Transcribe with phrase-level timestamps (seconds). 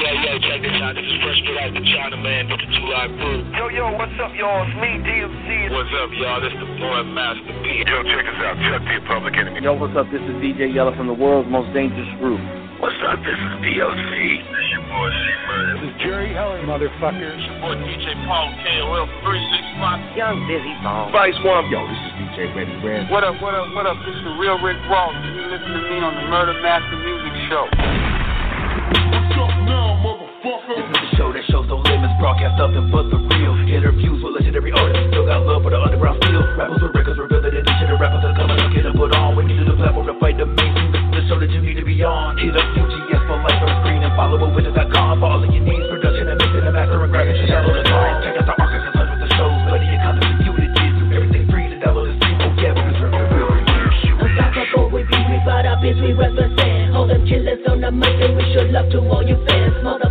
[0.00, 0.92] yo, yo, check this out.
[0.92, 3.40] This is Fresh Put Out the China Man with the Two Live Crew.
[3.56, 4.64] Yo, yo, what's up, y'all?
[4.68, 5.72] It's me, DMC.
[5.72, 6.40] What's up, y'all?
[6.44, 7.84] This the boy Master P.
[7.88, 8.56] Yo, check us out.
[8.60, 9.64] Chuck the Public Enemy.
[9.64, 10.08] Yo, what's up?
[10.12, 12.40] This is DJ Yella from the world's most dangerous group.
[12.76, 13.16] What's up?
[13.24, 14.12] This is DLC.
[14.44, 15.80] This your boy C Murder.
[15.80, 17.40] This is Jerry Heller, motherfuckers.
[17.40, 20.12] Your boy DJ Paul KOL 365.
[20.12, 21.08] Young Busy Bone.
[21.08, 21.72] Vice One.
[21.72, 23.08] Yo, this is DJ Ready Red.
[23.08, 23.96] What up, what up, what up?
[24.04, 25.16] This is the real Rick Ross.
[25.24, 27.64] You listen to me on the Murder Master Music Show.
[28.76, 29.55] What's up now, motherfucker?
[30.46, 33.50] This is the show that shows no limits, broadcast nothing but the real.
[33.66, 36.38] Interviews with legendary artists, still got love for the underground feel.
[36.54, 39.34] Rappers with records reveal that they should rappers are coming to get them put on.
[39.34, 40.94] We need the platform to fight the mainstream.
[40.94, 42.38] This is the show that you need to be on.
[42.38, 45.50] Hit up UGS for life on screen and follow up with us.com for all of
[45.50, 45.82] your needs.
[45.90, 48.14] Production and mixing and mastering, cracking shit download the song.
[48.22, 49.58] Check out the archives and with the shows.
[49.66, 51.10] Plenty of content for you to get through.
[51.10, 52.38] Everything free to download the stream.
[52.38, 54.14] Oh yeah, we deserve the real review.
[54.14, 56.94] Unstoppable, we be, we fight our biz, we represent.
[56.94, 59.66] All them killers on the mic, and we show love to all you fans.
[59.82, 60.05] Hate,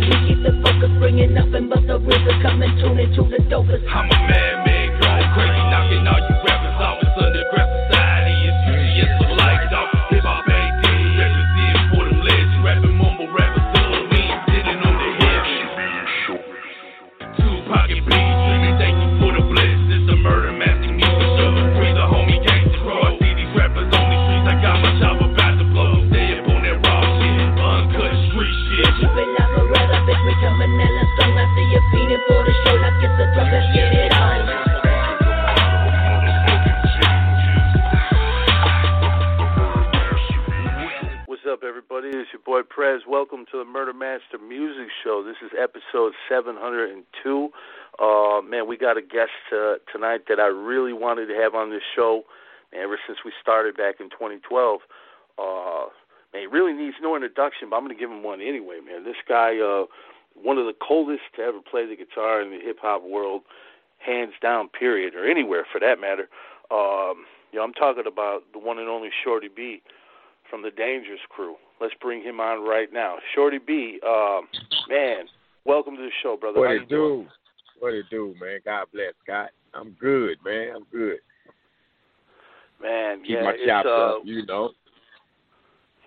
[0.00, 0.90] we keep the focus.
[0.98, 3.82] Bringing nothing but the rhythm, coming tune into the dopest.
[3.90, 4.91] I'm a man-made drone,
[42.82, 43.02] Prez.
[43.06, 45.22] Welcome to the Murder Master Music Show.
[45.22, 46.98] This is episode 702.
[48.02, 51.70] Uh, man, we got a guest uh, tonight that I really wanted to have on
[51.70, 52.22] this show
[52.74, 54.80] ever since we started back in 2012.
[55.38, 55.94] Uh,
[56.34, 59.04] man, he really needs no introduction, but I'm going to give him one anyway, man.
[59.04, 59.86] This guy, uh,
[60.34, 63.42] one of the coldest to ever play the guitar in the hip hop world,
[64.04, 66.26] hands down, period, or anywhere for that matter.
[66.74, 69.82] Um, you know, I'm talking about the one and only Shorty B
[70.52, 71.56] from the Dangerous Crew.
[71.80, 73.16] Let's bring him on right now.
[73.34, 74.42] Shorty B, um,
[74.86, 75.24] man,
[75.64, 76.60] welcome to the show, brother.
[76.60, 77.22] What How it you doing?
[77.22, 77.28] do?
[77.80, 78.60] What it do, man?
[78.62, 79.48] God bless, Scott.
[79.72, 80.74] I'm good, man.
[80.76, 81.20] I'm good.
[82.82, 84.72] Man, Keep yeah, my chops uh, up, you know.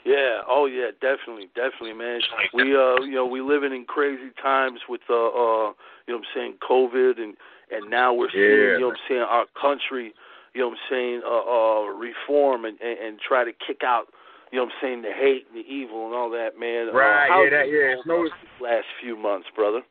[0.05, 2.19] Yeah, oh yeah, definitely, definitely, man.
[2.53, 5.73] We uh you know, we living in crazy times with uh uh
[6.05, 7.33] you know what I'm saying, COVID and
[7.71, 10.13] and now we're seeing, Yeah, you know what I'm saying, our country,
[10.53, 14.13] you know what I'm saying, uh uh reform and, and, and try to kick out,
[14.55, 16.87] you know what I'm saying, the hate and the evil and all that, man.
[16.95, 18.29] Right, uh, yeah, that- yeah, it's no-
[18.61, 19.81] last few months, brother.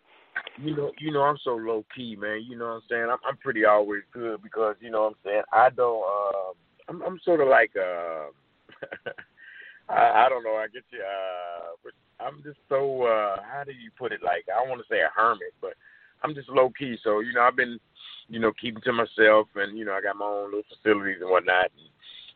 [0.56, 2.42] You know, you know, I'm so low key, man.
[2.48, 3.08] You know what I'm saying?
[3.10, 5.42] I'm, I'm pretty always good because you know what I'm saying.
[5.52, 6.02] I don't.
[6.02, 6.52] Uh,
[6.88, 7.72] I'm, I'm sort of like.
[7.76, 8.32] Uh,
[9.90, 10.54] I, I don't know.
[10.54, 11.00] I get you.
[11.04, 13.02] Uh, I'm just so.
[13.02, 14.22] Uh, how do you put it?
[14.22, 15.74] Like I want to say a hermit, but
[16.22, 16.96] I'm just low key.
[17.04, 17.78] So you know, I've been,
[18.28, 21.28] you know, keeping to myself, and you know, I got my own little facilities and
[21.28, 21.70] whatnot.
[21.76, 21.90] And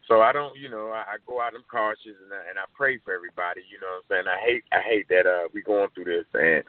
[0.09, 1.53] so I don't, you know, I, I go out.
[1.55, 3.61] I'm cautious, and I, and I pray for everybody.
[3.71, 4.29] You know what I'm saying?
[4.29, 4.65] I hate.
[4.73, 6.65] I hate that uh, we going through this, and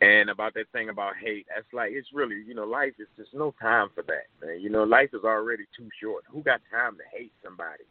[0.00, 3.32] and about that thing about hate, that's like it's really, you know, life is just
[3.32, 4.60] no time for that, man.
[4.60, 6.24] You know, life is already too short.
[6.30, 7.84] Who got time to hate somebody?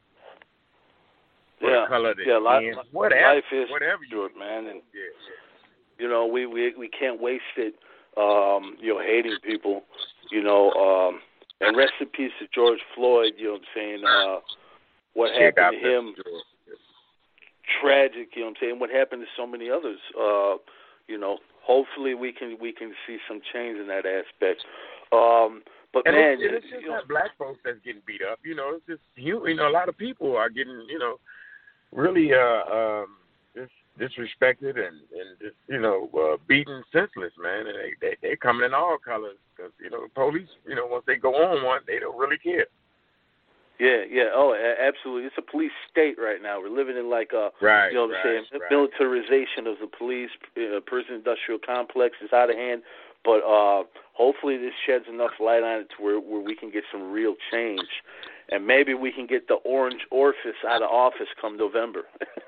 [1.60, 5.10] For Yeah, color yeah, life, whatever, life is whatever you short, man, and yeah,
[5.98, 7.76] you know we we we can't waste it
[8.18, 9.82] um you know hating people
[10.32, 11.20] you know um
[11.62, 14.40] and rest in peace to george floyd you know what i'm saying uh
[15.14, 15.52] what yeah.
[15.56, 16.24] Happened to him you,
[17.82, 20.56] tragic you know what i'm saying what happened to so many others uh
[21.08, 24.64] you know hopefully we can we can see some change in that aspect
[25.12, 25.64] um
[25.94, 28.40] but And man it's, it's just you know, not black folks that's getting beat up.
[28.44, 29.48] You know, it's just you.
[29.48, 31.20] You know, a lot of people are getting, you know,
[31.94, 33.18] really uh um
[33.54, 33.70] dis-
[34.02, 37.68] disrespected and and just you know uh, beaten senseless, man.
[37.68, 40.50] And they they they're coming in all colors because you know the police.
[40.68, 42.66] You know, once they go on one, they don't really care.
[43.80, 47.50] Yeah yeah oh absolutely it's a police state right now we're living in like a
[47.62, 47.90] Right.
[47.90, 48.62] You know what right, I'm saying?
[48.62, 48.72] right.
[48.72, 52.84] Militarization of the police, uh, prison industrial complex is out of hand.
[53.26, 53.84] But uh,
[54.14, 57.36] hopefully, this sheds enough light on it to where, where we can get some real
[57.54, 57.88] change,
[58.52, 62.02] and maybe we can get the orange orifice out of office come November.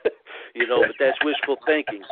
[0.53, 2.03] you know, but that's wishful thinking.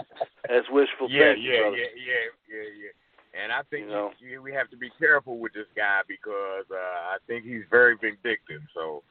[0.48, 1.76] That's wishful Yeah, thinking, yeah, brother.
[1.76, 3.44] yeah, yeah, yeah, yeah.
[3.44, 4.12] And I think You know.
[4.20, 6.76] you- we have to be careful with this guy because uh,
[7.12, 8.62] I think he's very vindictive.
[8.74, 9.04] So,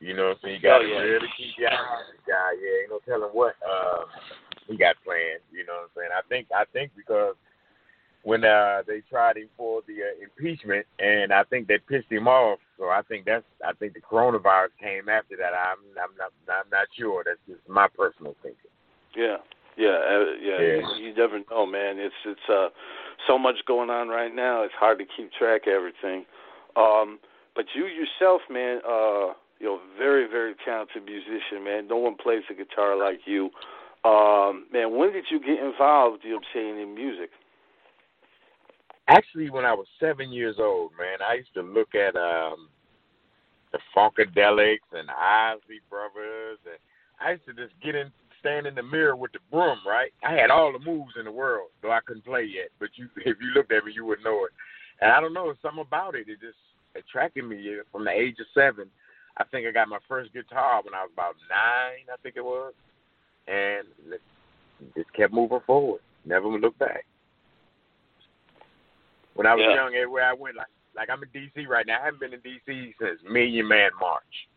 [0.00, 0.98] you know, so you got to Oh, yeah.
[0.98, 2.52] really keep your eye on this guy.
[2.60, 4.04] Yeah, ain't no telling what uh,
[4.68, 5.40] he got planned.
[5.52, 6.10] You know what I'm saying?
[6.16, 7.34] I think I think because
[8.22, 12.26] when uh, they tried him for the uh, impeachment, and I think they pissed him
[12.28, 12.58] off.
[12.78, 15.54] So I think that's I think the coronavirus came after that.
[15.54, 17.22] I'm I'm not I'm not sure.
[17.24, 18.70] That's just my personal thinking.
[19.16, 19.36] Yeah.
[19.78, 20.58] Yeah, uh, yeah.
[20.60, 20.96] Yeah.
[20.96, 21.98] You, you never know, man.
[21.98, 22.68] It's it's uh
[23.26, 24.62] so much going on right now.
[24.62, 26.24] It's hard to keep track of everything.
[26.76, 27.18] Um,
[27.54, 31.88] but you yourself, man, uh, you know, very very talented musician, man.
[31.88, 33.50] No one plays the guitar like you.
[34.04, 36.22] Um, man, when did you get involved?
[36.24, 37.30] You know, saying in music.
[39.08, 42.68] Actually, when I was seven years old, man, I used to look at um
[43.72, 46.78] the Funkadelics and Isley Brothers, and
[47.20, 48.10] I used to just get in,
[48.40, 50.12] stand in the mirror with the broom, right?
[50.24, 52.68] I had all the moves in the world, though I couldn't play yet.
[52.78, 54.52] But you, if you looked at me, you would know it.
[55.00, 56.28] And I don't know, something about it.
[56.28, 56.56] It just
[56.94, 58.88] attracted me from the age of seven.
[59.38, 62.44] I think I got my first guitar when I was about nine, I think it
[62.44, 62.72] was,
[63.46, 63.86] and
[64.94, 66.00] just kept moving forward.
[66.24, 67.04] Never looked back.
[69.34, 69.74] When I was Yeah.
[69.74, 71.66] young, everywhere I went, like like I'm in D.C.
[71.66, 72.00] right now.
[72.00, 72.94] I haven't been in D.C.
[72.98, 74.48] since Million Man March.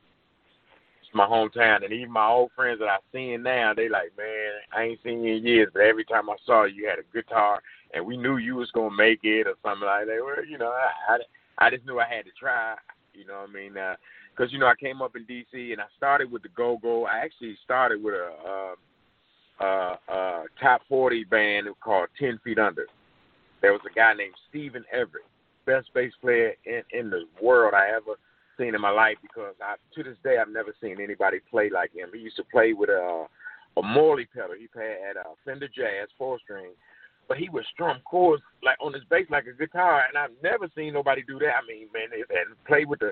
[1.01, 4.51] It's my hometown, and even my old friends that I seen now, they like, man,
[4.71, 7.03] I ain't seen you in years, but every time I saw you, you had a
[7.13, 7.61] guitar,
[7.93, 10.23] and we knew you was gonna make it or something like that.
[10.23, 12.75] Well, you know, I I, I just knew I had to try.
[13.13, 13.73] You know what I mean?
[14.39, 15.73] Because you know I came up in D.C.
[15.73, 17.05] and I started with the Go Go.
[17.05, 18.31] I actually started with a.
[18.47, 18.75] Uh,
[19.61, 22.85] uh, uh, top 40 band called 10 Feet Under.
[23.61, 25.25] There was a guy named Stephen Everett,
[25.65, 28.15] best bass player in, in the world I ever
[28.57, 31.93] seen in my life because I, to this day I've never seen anybody play like
[31.93, 32.07] him.
[32.13, 33.25] He used to play with a,
[33.75, 34.55] a Morley pedal.
[34.57, 36.71] He played at a Fender Jazz four string,
[37.27, 40.69] but he would strum chords like on his bass like a guitar, and I've never
[40.73, 41.59] seen nobody do that.
[41.61, 43.11] I mean, man, and play with the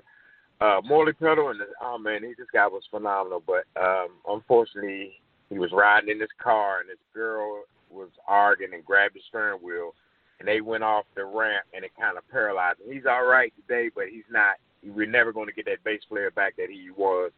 [0.59, 3.43] uh, Morley pedal and oh man, he, this guy was phenomenal.
[3.45, 5.13] But um, unfortunately,
[5.49, 9.61] he was riding in his car and this girl was arguing and grabbed the steering
[9.63, 9.93] wheel
[10.39, 12.93] and they went off the ramp and it kind of paralyzed him.
[12.93, 14.55] He's all right today, but he's not.
[14.83, 17.31] We're never going to get that bass player back that he was.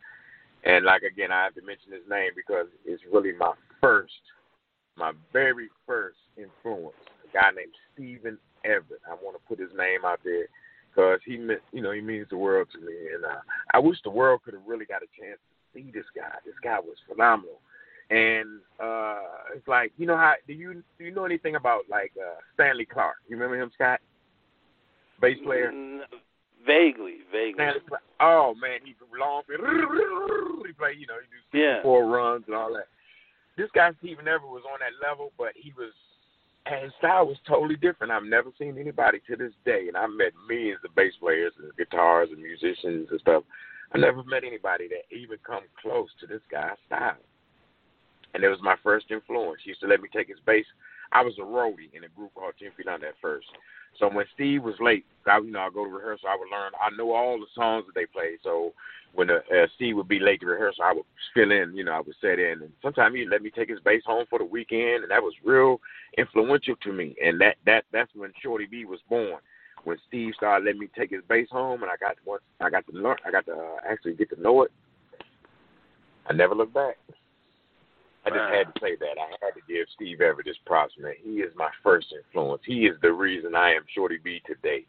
[0.63, 4.13] And like again, I have to mention his name because it's really my first,
[4.97, 6.95] my very first influence.
[7.29, 9.01] A guy named Stephen Everett.
[9.07, 10.47] I want to put his name out there
[10.99, 12.93] because he meant, you know, he means the world to me.
[13.15, 13.39] And uh,
[13.73, 16.35] I wish the world could have really got a chance to see this guy.
[16.45, 17.59] This guy was phenomenal.
[18.11, 22.11] And uh it's like, you know how do you do you know anything about like
[22.17, 23.17] uh Stanley Clarke?
[23.27, 23.99] You remember him, Scott?
[25.21, 25.71] Bass player.
[25.71, 25.99] Mm,
[26.65, 27.53] vaguely, vaguely.
[27.53, 27.81] Stanley
[28.19, 31.83] Oh man, he long he play, you know, he do Yeah.
[31.83, 32.87] four runs and all that.
[33.57, 35.93] This guy Stephen Everett was on that level, but he was
[36.65, 38.11] and his style was totally different.
[38.11, 41.75] I've never seen anybody to this day, and I've met millions of bass players and
[41.77, 43.43] guitars and musicians and stuff.
[43.93, 47.17] I never met anybody that even come close to this guy's style.
[48.33, 49.61] And it was my first influence.
[49.63, 50.65] He used to let me take his bass.
[51.11, 53.47] I was a roadie in a group called Ten Feet Under at first.
[53.97, 56.29] So when Steve was late, I, you know, I go to rehearsal.
[56.29, 56.71] I would learn.
[56.77, 58.37] I know all the songs that they play.
[58.43, 58.73] So
[59.13, 61.75] when uh, uh, Steve would be late to rehearsal, I would fill in.
[61.75, 64.25] You know, I would set in, and sometimes he'd let me take his bass home
[64.29, 65.79] for the weekend, and that was real
[66.17, 67.15] influential to me.
[67.23, 69.39] And that that that's when Shorty B was born.
[69.85, 72.85] When Steve started letting me take his bass home, and I got once I got
[72.87, 74.71] to learn, I got to uh, actually get to know it.
[76.27, 76.97] I never looked back.
[78.25, 79.17] I just had to say that.
[79.17, 81.13] I had to give Steve Everett his props, man.
[81.23, 82.61] He is my first influence.
[82.65, 84.85] He is the reason I am Shorty B today.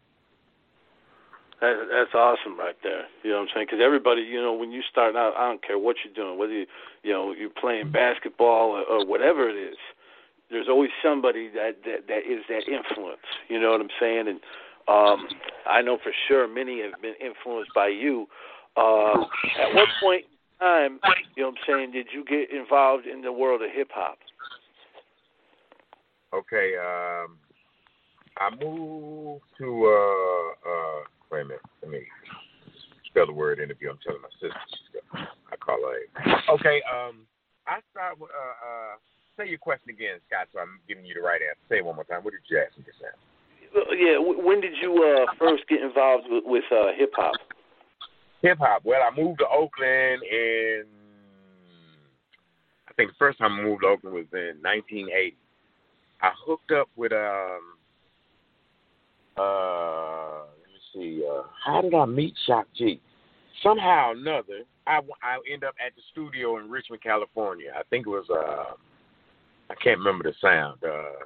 [1.61, 3.05] That, that's awesome right there.
[3.23, 3.67] You know what I'm saying?
[3.69, 6.53] Because everybody, you know, when you start out, I don't care what you're doing, whether
[6.53, 6.67] you,
[7.03, 9.77] you know, you're playing basketball or, or whatever it is.
[10.51, 13.21] There's always somebody that, that that is that influence.
[13.49, 14.27] You know what I'm saying?
[14.27, 14.41] And
[14.89, 15.29] um,
[15.69, 18.27] I know for sure many have been influenced by you.
[18.77, 19.21] Uh,
[19.61, 20.99] at what point in time,
[21.37, 24.19] you know what I'm saying, did you get involved in the world of hip hop?
[26.33, 27.37] Okay, um,
[28.39, 32.03] I moved to uh uh wait a minute, let me
[33.07, 33.91] spell the word interview.
[33.91, 37.27] I'm telling my sister she's got I call her Okay, um
[37.67, 38.95] I start with uh uh
[39.37, 41.61] say your question again, Scott, so I'm giving you the right answer.
[41.69, 42.23] Say it one more time.
[42.23, 43.17] What did you ask me just now?
[43.81, 47.37] Uh, Yeah, when did you uh, first get involved with, with uh, hip hop?
[48.43, 48.83] Hip hop.
[48.85, 50.85] Well, I moved to Oakland in
[52.89, 55.37] I think the first time I moved to Oakland was in 1980.
[56.23, 57.79] I hooked up with um
[59.39, 60.60] uh let me
[60.95, 63.01] see uh how did I meet Shock G?
[63.63, 67.73] Somehow or another, I I end up at the studio in Richmond, California.
[67.77, 68.75] I think it was uh
[69.71, 71.25] I can't remember the sound uh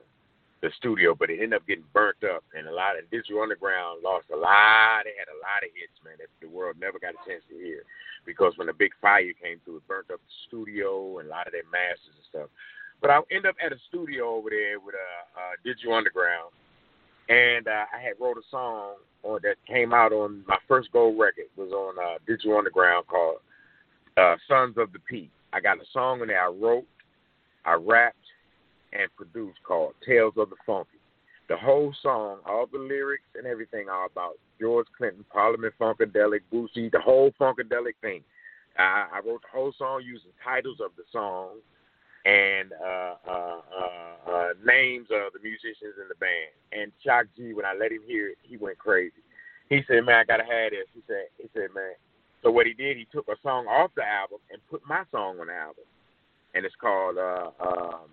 [0.63, 4.01] the studio, but it ended up getting burnt up, and a lot of Digital Underground
[4.03, 5.05] lost a lot.
[5.05, 7.55] They had a lot of hits, man, that the world never got a chance to
[7.55, 7.85] hear
[8.25, 11.47] because when the big fire came through, it burnt up the studio and a lot
[11.47, 12.49] of their masters and stuff.
[13.05, 16.57] But I end up at a studio over there with uh, uh, Digital Underground,
[17.29, 21.19] and uh, I had wrote a song on that came out on my first gold
[21.19, 23.39] record was on uh, Digital Underground called
[24.17, 26.87] uh, "Sons of the P." I got a song in there I wrote,
[27.65, 28.17] I rapped,
[28.93, 30.99] and produced called Tales of the Funky.
[31.49, 36.91] The whole song, all the lyrics and everything are about George Clinton, Parliament Funkadelic, Bootsy,
[36.91, 38.23] the whole Funkadelic thing.
[38.79, 41.59] I, I wrote the whole song using titles of the song
[42.25, 46.57] and uh, uh, uh, uh, names of the musicians in the band.
[46.73, 49.21] And Shock G, when I let him hear it, he went crazy.
[49.69, 51.95] He said, "Man, I gotta have this." He said, "He said, man."
[52.43, 55.41] So what he did, he took a song off the album and put my song
[55.41, 55.85] on the album,
[56.55, 58.09] and it's called uh, um,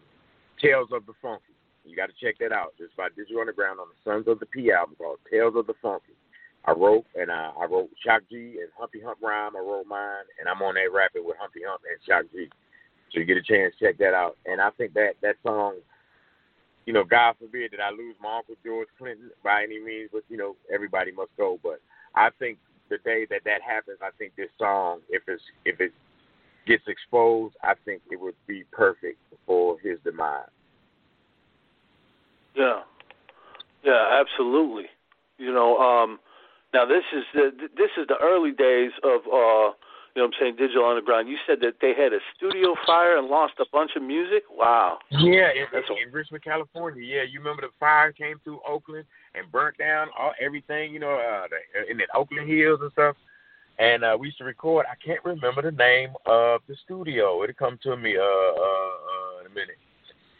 [0.62, 2.74] "Tales of the Funky." You got to check that out.
[2.80, 5.75] It's by Digital Underground on the Sons of the P album called "Tales of the
[5.82, 6.13] Funky."
[6.65, 9.56] I wrote and I, I wrote Shock G and Humpty Hump Rhyme.
[9.56, 12.50] I wrote mine, and I'm on that rapping with Humpty Hump and Shock G.
[13.12, 14.38] So you get a chance, check that out.
[14.46, 15.75] And I think that that song,
[16.86, 20.24] you know, God forbid that I lose my uncle George Clinton by any means, but
[20.30, 21.60] you know, everybody must go.
[21.62, 21.82] But
[22.15, 22.58] I think
[22.89, 25.94] the day that that happens, I think this song, if it's if it
[26.65, 30.46] gets exposed, I think it would be perfect for his demise.
[32.56, 32.82] Yeah,
[33.84, 34.86] yeah, absolutely.
[35.38, 36.20] You know, um,
[36.74, 39.74] now this is the this is the early days of uh
[40.15, 41.30] you know what I'm saying, Digital Underground.
[41.30, 44.44] You said that they had a studio fire and lost a bunch of music?
[44.50, 45.00] Wow.
[45.10, 47.03] Yeah, in, That's in, in Richmond, California.
[47.03, 51.13] Yeah, you remember the fire came through Oakland and burnt down all everything, you know,
[51.15, 53.15] uh, the, in the Oakland Hills and stuff.
[53.80, 54.86] And uh, we used to record.
[54.86, 57.41] I can't remember the name of the studio.
[57.44, 59.80] It'll come to me uh, uh, uh, in a minute.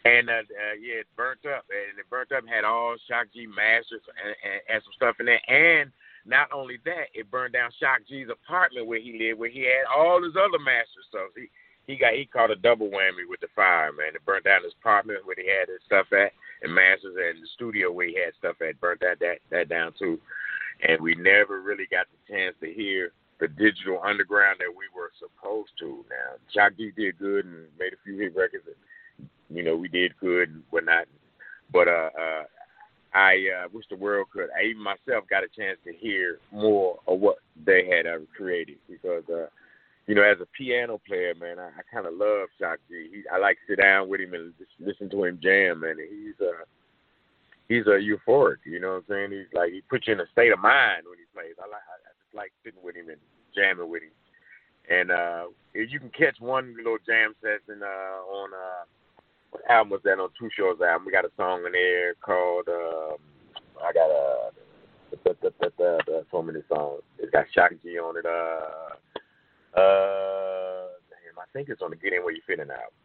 [0.04, 2.40] And uh, uh, yeah, it burnt up, and it burnt up.
[2.40, 5.90] And had all Shock G masters and, and, and some stuff in there, and
[6.24, 9.90] not only that, it burned down Shock G's apartment where he lived, where he had
[9.90, 11.30] all his other master stuff.
[11.34, 11.48] He
[11.86, 14.14] he got he caught a double whammy with the fire, man.
[14.14, 17.48] It burned down his apartment where he had his stuff at, and masters and the
[17.54, 18.80] studio where he had stuff at.
[18.80, 20.20] Burnt that that that down too,
[20.86, 23.10] and we never really got the chance to hear
[23.40, 26.04] the digital underground that we were supposed to.
[26.08, 29.26] Now, Shock G did good and made a few hit records, and
[29.56, 31.06] you know we did good and whatnot.
[31.72, 32.44] But uh, uh,
[33.14, 34.48] I uh, wish the world could.
[34.56, 38.78] I even myself got a chance to hear more of what they had ever created
[38.88, 39.46] because, uh,
[40.06, 43.08] you know, as a piano player, man, I, I kind of love Shock G.
[43.12, 45.96] He, I like to sit down with him and just listen to him jam, man.
[45.98, 46.64] He's uh,
[47.68, 48.64] he's a uh, euphoric.
[48.64, 49.30] You know what I'm saying?
[49.32, 51.54] He's like he puts you in a state of mind when he plays.
[51.58, 53.20] I like I just like sitting with him and
[53.54, 54.16] jamming with him.
[54.90, 58.50] And uh, if you can catch one little jam session uh, on.
[58.54, 58.84] Uh,
[59.52, 61.06] what album was that on Too Short's album?
[61.06, 63.16] We got a song in there called um,
[63.84, 64.50] I got a
[65.10, 67.02] the, the, the, the, the, so many songs.
[67.18, 68.24] It's got Shock G on it.
[68.24, 68.96] Uh,
[69.78, 72.96] uh, damn, I think it's on the Get In Where You Fit In album.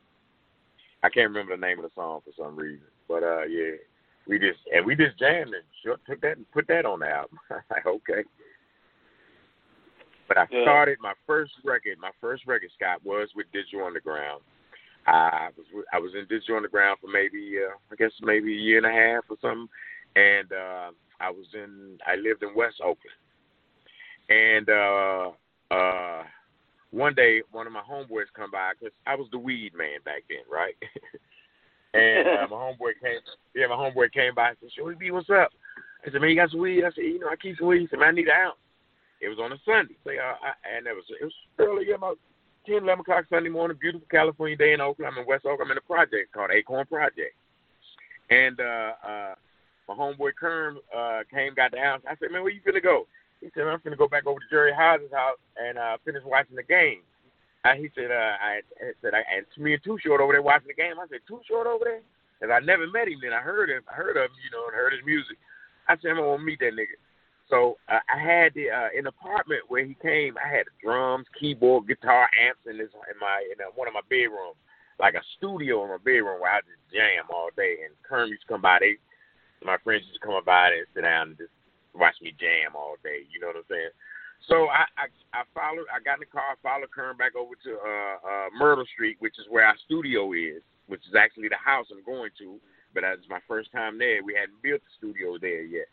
[1.04, 3.76] I can't remember the name of the song for some reason, but uh, yeah,
[4.26, 7.38] we just and we just jammed and took that and put that on the album.
[7.70, 8.24] like okay.
[10.28, 10.64] But I yeah.
[10.64, 11.98] started my first record.
[12.00, 14.42] My first record, Scott, was with Digital Underground
[15.08, 18.78] I was I was in Digital Underground for maybe uh, I guess maybe a year
[18.78, 19.70] and a half or something,
[20.16, 23.16] and uh, I was in I lived in West Oakland,
[24.30, 25.32] and uh,
[25.72, 26.24] uh,
[26.92, 30.24] one day one of my homeboys come by because I was the weed man back
[30.28, 30.76] then, right?
[31.94, 33.20] and uh, my homeboy came,
[33.56, 35.52] yeah, my homeboy came by and said, "Shorty B, what's up?"
[36.06, 37.80] I said, "Man, you got some weed?" I said, "You know, I keep some weed."
[37.80, 38.60] He said, "Man, I need an ounce."
[39.22, 42.20] It was on a Sunday, so uh, I, and it was it was early about
[42.68, 45.10] 10, 11 o'clock Sunday morning, beautiful California day in Oakland.
[45.10, 45.72] I'm in West Oakland.
[45.72, 47.34] I'm in a project called Acorn Project.
[48.30, 49.36] And uh, uh,
[49.88, 52.02] my homeboy Kerm uh, came, got the house.
[52.04, 53.08] I said, man, where you finna go?
[53.40, 56.58] He said, I'm finna go back over to Jerry House's house and uh, finish watching
[56.58, 57.00] the game.
[57.64, 60.34] Uh, he said, uh, I, I said, I, and to me and Too Short over
[60.34, 61.00] there watching the game.
[61.00, 62.02] I said, Too Short over there?
[62.36, 63.34] Because I never met him then.
[63.34, 65.38] I heard him, I heard of him, you know, and heard his music.
[65.88, 67.00] I said, I'm gonna meet that nigga.
[67.50, 70.36] So uh, I had the uh, the apartment where he came.
[70.36, 74.04] I had drums, keyboard, guitar, amps in this in my in uh, one of my
[74.10, 74.60] bedrooms,
[75.00, 77.88] like a studio in my bedroom where I just jam all day.
[77.88, 78.80] And Kerm used to come by.
[78.80, 79.00] They
[79.64, 81.56] my friends used to come by and sit down and just
[81.96, 83.24] watch me jam all day.
[83.32, 83.96] You know what I'm saying?
[84.52, 85.88] So I I, I followed.
[85.88, 89.40] I got in the car, followed Kerm back over to uh, uh, Myrtle Street, which
[89.40, 90.60] is where our studio is,
[90.92, 92.60] which is actually the house I'm going to.
[92.94, 94.20] But it's my first time there.
[94.20, 95.88] We hadn't built the studio there yet.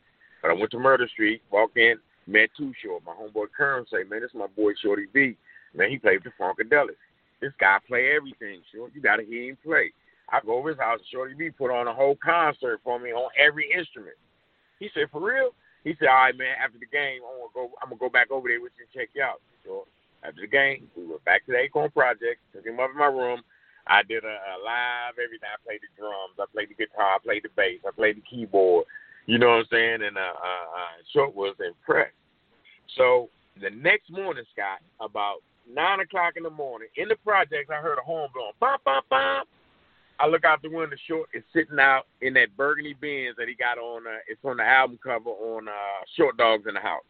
[0.44, 1.96] But I went to Myrtle Street, walked in,
[2.26, 3.02] met Too Short.
[3.06, 5.38] My homeboy Kerm say, man, this is my boy Shorty B.
[5.72, 7.00] Man, he played the Funkadelic.
[7.40, 8.92] This guy play everything, Short.
[8.94, 9.90] You got to hear him play.
[10.28, 13.08] I go over his house, and Shorty B put on a whole concert for me
[13.08, 14.20] on every instrument.
[14.80, 15.56] He said, for real?
[15.82, 17.72] He said, all right, man, after the game, I'm gonna go.
[17.80, 19.40] I'm gonna go back over there with you and check you out.
[19.64, 19.88] So
[20.24, 23.08] after the game, we went back to the Acorn Project, took him up in my
[23.08, 23.40] room.
[23.86, 25.48] I did a, a live everything.
[25.48, 28.28] I played the drums, I played the guitar, I played the bass, I played the
[28.28, 28.84] keyboard.
[29.26, 29.98] You know what I'm saying?
[30.02, 32.12] And uh, uh, uh, Short was impressed.
[32.96, 35.38] So the next morning, Scott, about
[35.70, 39.04] nine o'clock in the morning, in the projects, I heard a horn blowing, bop, bop,
[39.08, 39.48] bop.
[40.20, 40.96] I look out the window.
[41.08, 44.06] Short is sitting out in that burgundy Benz that he got on.
[44.06, 47.02] Uh, it's on the album cover on uh, Short Dogs in the House.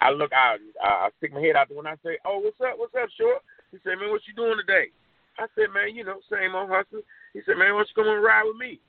[0.00, 0.58] I look out.
[0.82, 1.90] Uh, I stick my head out the window.
[1.90, 2.78] I say, "Oh, what's up?
[2.78, 4.88] What's up, Short?" He said, "Man, what you doing today?"
[5.38, 7.02] I said, "Man, you know, same old hustle."
[7.34, 8.80] He said, "Man, why don't you come and ride with me?"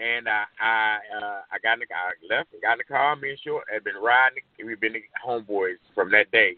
[0.00, 2.84] And I I uh, I got in the car, I left and got in the
[2.84, 3.14] car.
[3.14, 4.42] Me and Short had been riding.
[4.58, 6.56] We've been homeboys from that day.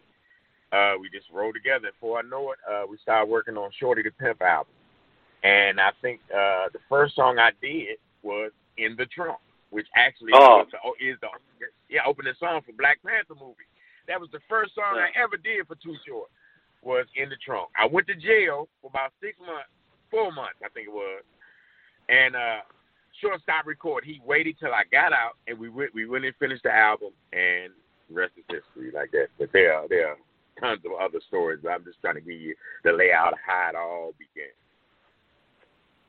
[0.73, 1.93] Uh, we just rolled together.
[1.93, 4.73] Before I know it, uh, we started working on Shorty the Pimp album.
[5.45, 9.39] And I think uh, the first song I did was "In the Trunk,"
[9.71, 10.65] which actually Oh.
[10.65, 11.29] was the, is the
[11.89, 13.69] yeah opening song for Black Panther movie.
[14.09, 16.31] That was the first song I ever did for Too Short.
[16.83, 19.69] Was "In the Trunk." I went to jail for about six months,
[20.11, 21.23] four months I think it was,
[22.09, 22.61] and uh,
[23.21, 24.15] Short stopped recording.
[24.15, 27.11] He waited till I got out, and we went we went and finished the album,
[27.33, 27.73] and
[28.11, 29.29] rest is history like that.
[29.39, 30.17] But there are there are
[30.61, 31.61] tons of other stories.
[31.63, 32.55] But I'm just trying to give you
[32.85, 34.53] the layout of how it all began.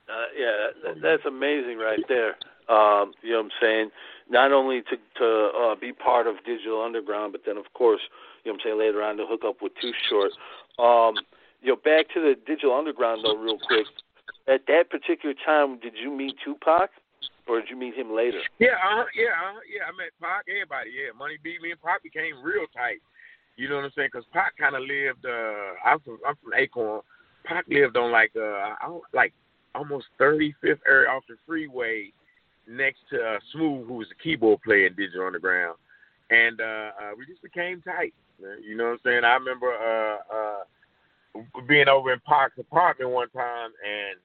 [0.07, 2.35] Uh, yeah, that, that's amazing right there.
[2.69, 3.89] Um, you know what I'm saying?
[4.29, 8.01] Not only to to uh, be part of Digital Underground, but then of course,
[8.43, 10.31] you know what I'm saying later on to hook up with Too Short.
[10.79, 11.15] Um,
[11.61, 13.85] you know, back to the Digital Underground though, real quick.
[14.47, 16.89] At that particular time, did you meet Tupac,
[17.47, 18.39] or did you meet him later?
[18.59, 19.83] Yeah, uh, yeah, uh, yeah.
[19.87, 20.91] I met Pac, everybody.
[20.91, 23.01] Yeah, Money B, me and Pac became real tight.
[23.57, 24.09] You know what I'm saying?
[24.11, 25.25] Because Pac kind of lived.
[25.25, 27.01] Uh, I'm from I'm from Acorn.
[27.43, 28.73] Pac lived on like uh,
[29.13, 29.33] like
[29.75, 32.11] almost 35th area off the freeway,
[32.67, 35.75] next to uh, Smooth, who was a keyboard player in Digital Underground,
[36.29, 38.13] and uh, uh, we just became tight.
[38.63, 39.23] You know what I'm saying?
[39.23, 44.19] I remember uh, uh, being over in Pac's apartment one time and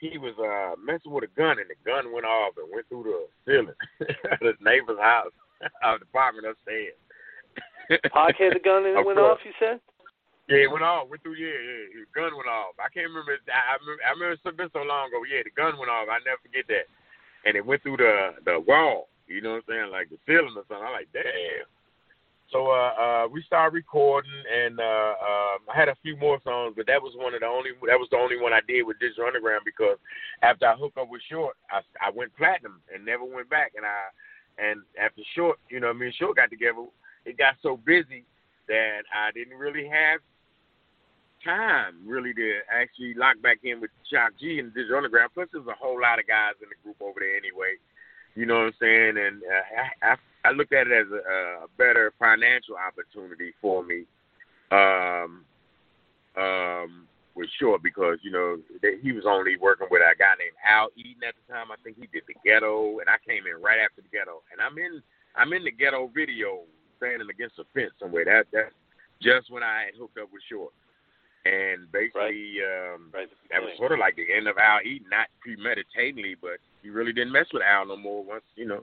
[0.00, 3.04] he was uh messing with a gun and the gun went off and went through
[3.04, 3.74] the ceiling
[4.32, 5.32] of his neighbor's house,
[5.82, 6.94] our apartment upstairs.
[8.12, 9.38] Pac had the gun and it Of went course.
[9.40, 9.46] off.
[9.46, 9.80] You said?
[10.48, 11.08] Yeah, it went off.
[11.08, 11.34] Went through.
[11.38, 12.06] Yeah, yeah.
[12.06, 12.74] The gun went off.
[12.78, 13.34] I can't remember.
[13.50, 14.02] I, I remember.
[14.06, 15.22] I remember it's been so long ago.
[15.26, 16.06] Yeah, the gun went off.
[16.06, 16.86] I never forget that.
[17.46, 19.08] And it went through the the wall.
[19.26, 19.90] You know what I'm saying?
[19.90, 20.86] Like the ceiling or something.
[20.86, 21.66] I'm like, damn.
[22.52, 26.74] So uh, uh, we started recording, and uh, um, I had a few more songs,
[26.76, 27.70] but that was one of the only.
[27.86, 29.98] That was the only one I did with Digital Underground because
[30.42, 33.72] after I hooked up with Short, I, I went platinum and never went back.
[33.74, 33.98] And I
[34.62, 36.86] and after Short, you know, me and Short got together.
[37.24, 38.22] It got so busy
[38.68, 40.20] that I didn't really have
[41.44, 45.30] time really to actually lock back in with Shock G and Digital Underground.
[45.34, 47.74] Plus, there's a whole lot of guys in the group over there anyway.
[48.34, 49.16] You know what I'm saying?
[49.18, 49.64] And uh,
[50.06, 54.04] I, I I looked at it as a, a better financial opportunity for me.
[54.70, 55.44] Um,
[56.36, 57.06] um,
[57.36, 60.88] with Short because you know that he was only working with a guy named Al
[60.96, 61.70] Eaton at the time.
[61.70, 64.40] I think he did the Ghetto, and I came in right after the Ghetto.
[64.50, 65.02] And I'm in
[65.36, 66.64] I'm in the Ghetto video
[66.96, 68.24] standing against a fence somewhere.
[68.24, 68.74] That that's
[69.20, 70.72] just when I had hooked up with Short.
[71.44, 73.30] And basically, um, Right.
[73.52, 77.12] that was sort of like the end of Al Eaton, not premeditatedly, but he really
[77.12, 78.24] didn't mess with Al no more.
[78.24, 78.82] Once you know,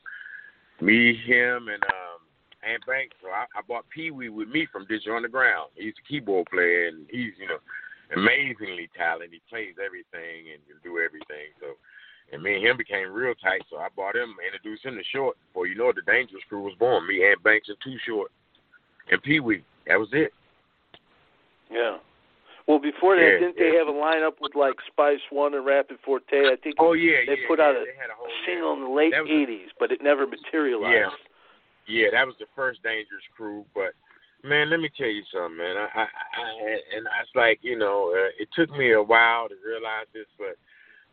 [0.83, 2.19] me, him, and um,
[2.63, 3.15] Ant Banks.
[3.21, 5.71] So I, I bought Pee Wee with me from Digital Underground.
[5.75, 7.59] He's a keyboard player, and he's you know
[8.15, 9.31] amazingly talented.
[9.31, 11.55] He plays everything and can do everything.
[11.59, 11.79] So,
[12.31, 13.61] and me and him became real tight.
[13.69, 15.37] So I bought him, introduced him to Short.
[15.49, 17.07] Before you know it, the Dangerous Crew was born.
[17.07, 18.31] Me, Ant Banks, and Too Short,
[19.11, 19.63] and Pee Wee.
[19.87, 20.31] That was it.
[21.71, 21.97] Yeah.
[22.67, 25.97] Well, before that, Yeah, didn't they have a lineup with like Spice One and Rappin'
[26.07, 26.47] 4-Tay?
[26.47, 29.11] I think Oh yeah, they yeah, put yeah, out a a single in the late
[29.11, 30.93] That was- '80s, but it never materialized.
[30.95, 31.09] Yeah.
[31.85, 33.65] Yeah, that was the first dangerous crew.
[33.75, 33.91] But
[34.43, 35.75] man, let me tell you something, man.
[35.75, 36.47] I, I, I
[36.95, 40.55] and it's like you know, uh, it took me a while to realize this, but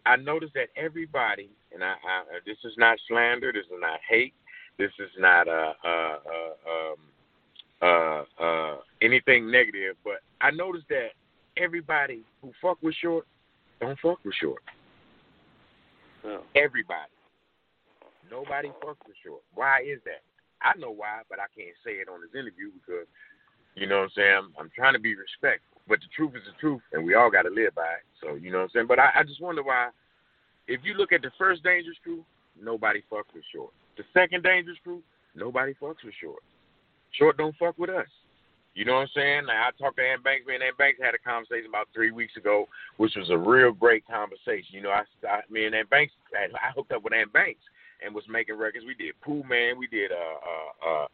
[0.07, 4.33] I noticed that everybody, and I, I this is not slander, this is not hate,
[4.79, 6.97] this is not uh uh uh um
[7.83, 11.11] uh uh anything negative, but I noticed that
[11.61, 13.27] everybody who fuck with short
[13.81, 14.63] don't fuck with short.
[16.25, 16.39] Yeah.
[16.55, 17.13] Everybody.
[18.31, 19.43] Nobody fucks with short.
[19.55, 20.23] Why is that?
[20.63, 23.07] I know why, but I can't say it on this interview because,
[23.75, 24.35] you know what I'm saying?
[24.37, 25.81] I'm, I'm trying to be respectful.
[25.89, 28.07] But the truth is the truth, and we all got to live by it.
[28.21, 28.87] So, you know what I'm saying?
[28.87, 29.89] But I, I just wonder why,
[30.69, 32.25] if you look at the first Dangerous Crew,
[32.61, 33.73] nobody fucks with short.
[33.97, 35.03] The second Dangerous Crew,
[35.35, 36.43] nobody fucks with short.
[37.13, 38.07] Short don't fuck with us.
[38.75, 39.47] You know what I'm saying?
[39.47, 40.47] Now, I talked to Ant Banks.
[40.47, 43.73] Me and Ant Banks had a conversation about three weeks ago, which was a real
[43.73, 44.71] great conversation.
[44.71, 47.61] You know, I, I me and Ant Banks, I, I hooked up with Ant Banks
[48.05, 48.85] and was making records.
[48.87, 50.15] We did Pooh Man, we did uh
[50.87, 51.05] uh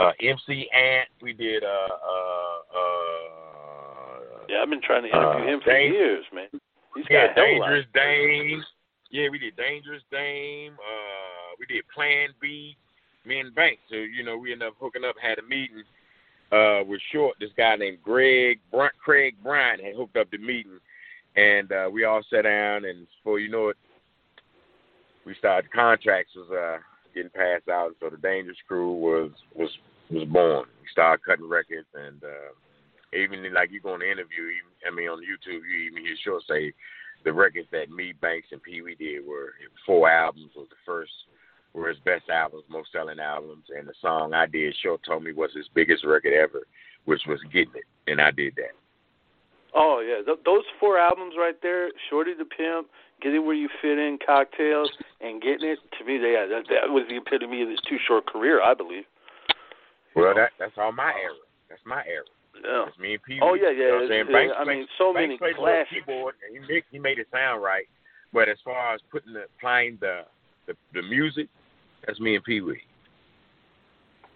[0.00, 5.44] uh, uh MC Ant, we did uh uh uh Yeah, I've been trying to interview
[5.44, 6.48] Uh, him for years, man.
[6.96, 7.68] He's got yeah, a hell of a lot.
[7.68, 8.64] Dangerous Dame.
[9.10, 10.72] Yeah, we did Dangerous Dame.
[10.74, 12.76] Uh, we did Plan B.
[13.24, 13.82] Me and Banks.
[13.88, 15.14] So you know, we ended up hooking up.
[15.20, 15.84] Had a meeting
[16.52, 17.36] uh, with Short.
[17.40, 20.78] This guy named Greg Brunt, Craig Bryant had hooked up the meeting,
[21.36, 23.76] and uh, we all sat down, and before you know it,
[25.26, 25.70] we started.
[25.72, 26.78] Contracts was uh,
[27.14, 29.70] getting passed out, And so the Dangerous Crew was was
[30.10, 30.64] was born.
[30.80, 34.94] We started cutting records, and uh, even like you go on the interview, even, I
[34.94, 36.72] mean on YouTube, you even hear Short say
[37.24, 39.52] the records that me, Banks, and Pee Wee did were
[39.84, 40.52] four albums.
[40.56, 41.12] Was the first
[41.74, 45.32] were his best albums, most selling albums, and the song I did, Short told me
[45.32, 46.66] was his biggest record ever,
[47.04, 48.74] which was Getting It, and I did that.
[49.74, 52.88] Oh yeah, Th- those four albums right there, Shorty the Pimp,
[53.22, 55.78] Getting Where You Fit In, Cocktails, and Getting It.
[55.98, 58.72] To me, they, yeah, that, that was the epitome of his Too Short career, I
[58.74, 59.04] believe.
[60.16, 61.36] Well, that that's all my era.
[61.68, 62.24] That's my era.
[62.64, 62.84] Yeah.
[62.86, 63.60] That's me and Pee Oh Wee.
[63.62, 64.08] yeah, You know what I'm yeah.
[64.24, 64.32] saying?
[64.32, 65.90] Banks I mean, so Banks many classics.
[65.92, 67.84] keyboard and he made, he made it sound right.
[68.32, 70.22] But as far as putting the applying the
[70.66, 71.48] the, the music,
[72.08, 72.80] that's me and Pee Wee.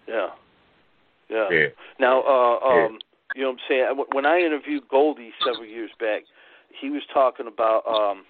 [0.07, 0.29] Yeah.
[1.31, 1.49] Yeah.
[1.51, 1.67] Yeah.
[1.99, 2.85] Now, uh, Yeah.
[2.85, 2.99] um,
[3.35, 4.05] you know what I'm saying?
[4.13, 6.25] When I interviewed Goldy several years back,
[6.69, 8.27] he was talking about um,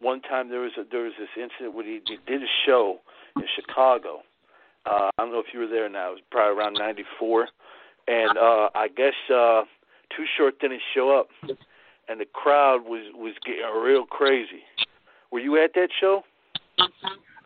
[0.00, 3.00] one time there was a, there was this incident where he, he did a show
[3.36, 4.22] in Chicago.
[4.86, 6.10] Uh, I don't know if you were there now.
[6.10, 7.48] It was probably around '94,
[8.06, 9.62] and uh, I guess uh,
[10.14, 11.28] Too Short didn't show up,
[12.08, 14.62] and the crowd was was getting real crazy.
[15.32, 16.22] Were you at that show?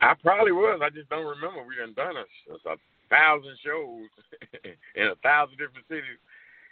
[0.00, 0.80] I probably was.
[0.82, 1.64] I just don't remember.
[1.66, 2.26] We done done a,
[2.70, 2.76] a
[3.10, 4.08] thousand shows
[4.94, 6.18] in a thousand different cities.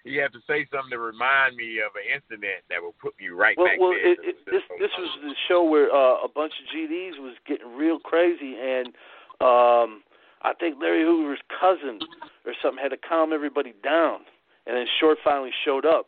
[0.07, 3.35] You have to say something to remind me of an incident that will put me
[3.35, 4.15] right well, back well, there.
[4.15, 7.75] it, it, this this was the show where uh, a bunch of GDs was getting
[7.75, 8.95] real crazy, and
[9.43, 10.07] um,
[10.47, 11.99] I think Larry Hoover's cousin
[12.47, 14.23] or something had to calm everybody down,
[14.67, 16.07] and then Short finally showed up.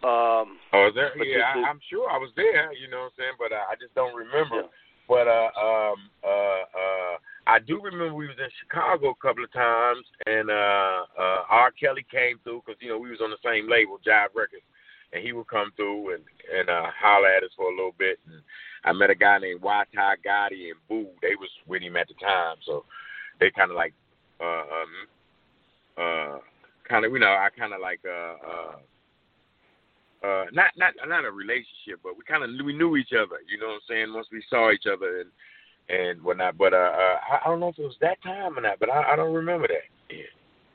[0.00, 1.12] Um, Oh, is there?
[1.20, 2.72] Yeah, I, I'm sure I was there.
[2.72, 3.36] You know what I'm saying?
[3.36, 4.64] But uh, I just don't remember.
[4.64, 4.72] Yeah.
[5.08, 7.16] But uh, um, uh, uh,
[7.46, 11.72] I do remember we was in Chicago a couple of times, and uh, uh, R.
[11.72, 14.68] Kelly came through because you know we was on the same label, Jive Records,
[15.14, 18.20] and he would come through and and uh, holler at us for a little bit.
[18.26, 18.42] And
[18.84, 19.62] I met a guy named.
[19.62, 21.08] Ty Gotti and Boo.
[21.22, 22.84] They was with him at the time, so
[23.40, 23.94] they kind of like,
[24.40, 24.92] uh, um,
[25.96, 26.38] uh,
[26.86, 28.36] kind of you know I kind of like uh.
[28.44, 28.76] uh
[30.24, 33.38] uh not not not a relationship, but we kind of we knew each other.
[33.46, 34.12] You know what I'm saying?
[34.14, 35.30] Once we saw each other and
[35.88, 36.58] and whatnot.
[36.58, 38.78] But uh, uh I, I don't know if it was that time or not.
[38.78, 39.86] But I, I don't remember that.
[40.10, 40.30] Yeah,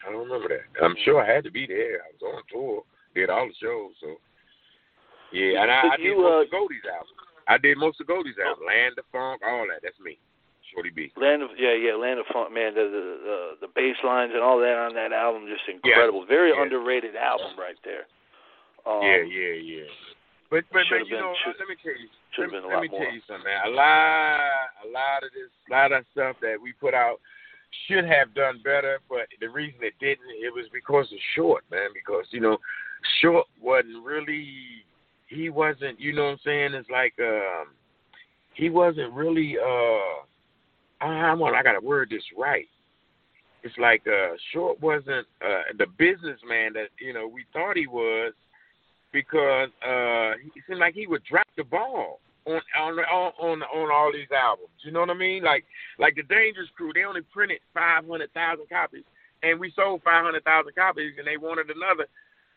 [0.08, 0.66] I don't remember that.
[0.84, 2.02] I'm sure I had to be there.
[2.04, 2.84] I was on tour,
[3.16, 3.94] did all the shows.
[4.02, 4.16] So
[5.32, 7.18] yeah, and I, I did you, most uh, of Goldy's album.
[7.48, 9.82] I did most of Goldy's album, Land of Funk, all that.
[9.84, 10.18] That's me,
[10.72, 11.12] Shorty B.
[11.18, 14.42] Land of yeah yeah Land of Funk man the the the, the bass lines and
[14.42, 16.62] all that on that album just incredible very yeah.
[16.62, 18.08] underrated album right there.
[18.86, 19.90] Um, yeah, yeah, yeah.
[20.50, 22.10] But but should've you been- know, should- let me tell you.
[22.38, 23.00] let, let me more.
[23.06, 23.66] tell you something, man.
[23.66, 24.40] A lot,
[24.86, 27.20] a lot of this, a lot of stuff that we put out
[27.88, 31.90] should have done better, but the reason it didn't, it was because of Short, man.
[31.94, 32.58] Because you know,
[33.22, 34.48] Short wasn't really,
[35.28, 36.74] he wasn't, you know what I'm saying?
[36.76, 37.68] It's like, um,
[38.54, 39.58] he wasn't really.
[39.58, 40.22] uh
[41.02, 42.68] I, I want, I gotta word this right.
[43.64, 48.34] It's like uh Short wasn't uh the businessman that you know we thought he was
[49.14, 54.12] because uh he seemed like he would drop the ball on on on on, all
[54.12, 54.70] these albums.
[54.84, 55.44] You know what I mean?
[55.44, 55.64] Like
[56.00, 59.04] like the Dangerous Crew, they only printed five hundred thousand copies,
[59.44, 62.08] and we sold five hundred thousand copies, and they wanted another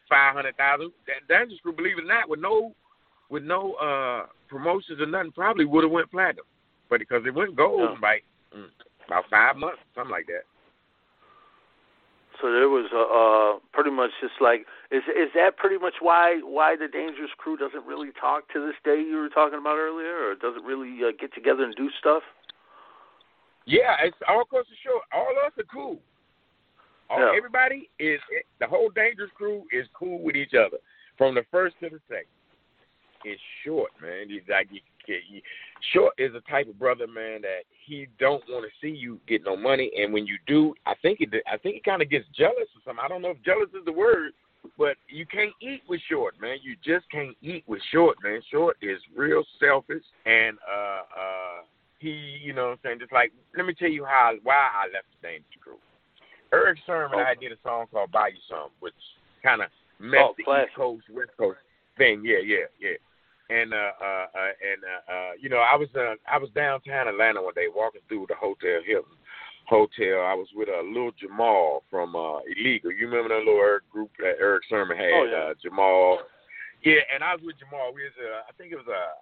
[0.09, 0.91] five hundred thousand.
[1.07, 2.75] That Dangerous Crew, believe it or not, with no
[3.29, 6.47] with no uh promotions or nothing, probably would have went platinum,
[6.89, 8.09] but because it went gold Yeah.
[8.09, 8.25] like
[8.57, 8.67] mm,
[9.07, 10.45] about five months, something like that.
[12.41, 16.41] So there was a uh, pretty much just like is is that pretty much why
[16.45, 20.31] why the Dangerous Crew doesn't really talk to this day you were talking about earlier,
[20.31, 22.23] or doesn't really uh, get together and do stuff?
[23.67, 25.01] Yeah, it's all across the show.
[25.13, 25.99] All of us are cool.
[27.11, 27.37] All, Yeah.
[27.37, 28.21] Everybody is
[28.61, 30.79] the whole Dangerous Crew is cool with each other
[31.19, 32.27] from the first to the second.
[33.25, 34.29] It's short, man.
[34.29, 35.41] He's like you, you,
[35.93, 39.45] short is a type of brother, man, that he don't want to see you get
[39.45, 42.27] no money, and when you do, I think it, I think he kind of gets
[42.37, 43.03] jealous or something.
[43.05, 44.33] I don't know if jealous is the word,
[44.79, 46.59] but you can't eat with short, man.
[46.63, 48.41] You just can't eat with short, man.
[48.51, 51.63] Short is real selfish, and uh, uh,
[51.99, 54.93] he, you know, what I'm saying, just like let me tell you how why I
[54.93, 55.79] left the Dangerous Crew.
[56.53, 58.95] Erick Sermon, I did a song called "Buy You Some," which
[59.43, 60.69] kind of messed Oh, the classic.
[60.71, 61.59] East Coast West Coast
[61.99, 62.23] thing.
[62.25, 62.97] Yeah, yeah, yeah.
[63.49, 67.09] And uh, uh, uh and uh, uh, you know, I was uh, I was downtown
[67.09, 69.17] Atlanta one day walking through the Hotel Hilton
[69.67, 70.23] hotel.
[70.23, 72.93] I was with a uh, little Jamal from uh Illegal.
[72.93, 75.11] You remember that little Eric group that Erick Sermon had?
[75.13, 75.51] Oh, yeah.
[75.51, 76.21] uh, Jamal.
[76.83, 77.93] Yeah, and I was with Jamal.
[77.95, 79.21] We was uh, I think it was a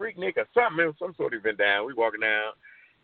[0.00, 0.82] Freaknik or something.
[0.82, 1.86] It was some sort of event down.
[1.86, 2.52] We walking down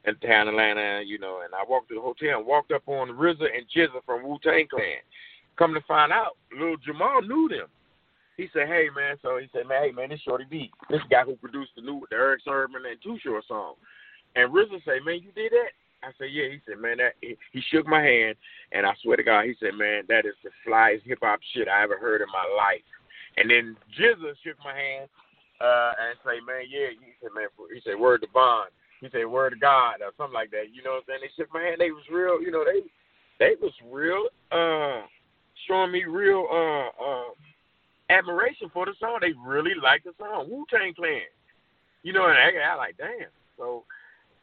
[0.04, 3.10] in town Atlanta, you know, and I walked to the hotel and walked up on
[3.10, 4.98] RZA and GZA from Wu Tang Clan.
[5.56, 7.68] Come to find out, little Jamal knew them.
[8.36, 11.22] He said, "Hey man," so he said, "Man, hey man, this Shorty B, this guy
[11.22, 13.74] who produced the new the Erick Sermon and Too Short song."
[14.34, 17.36] And RZA say, "Man, you did that?" I said, "Yeah." He said, "Man, that he,
[17.52, 18.36] he shook my hand,
[18.72, 21.68] and I swear to God, he said, man, that is the flyest hip hop shit
[21.68, 22.84] I ever heard in my life."
[23.36, 25.08] And then GZA shook my hand
[25.60, 29.26] uh, and say, "Man, yeah." He said, "Man," he said, "Word to Bond." He said,
[29.26, 30.72] "Word to God" or something like that.
[30.72, 31.20] You know what I'm saying?
[31.22, 31.80] They shook my hand.
[31.80, 32.42] They was real.
[32.42, 32.86] You know, they
[33.38, 34.28] they was real.
[34.50, 35.06] uh
[35.68, 37.30] showing me real uh uh
[38.10, 39.18] admiration for the song.
[39.20, 40.48] They really liked the song.
[40.50, 41.22] Wu Tang Clan.
[42.02, 43.30] You know, and I, I like, damn.
[43.56, 43.84] So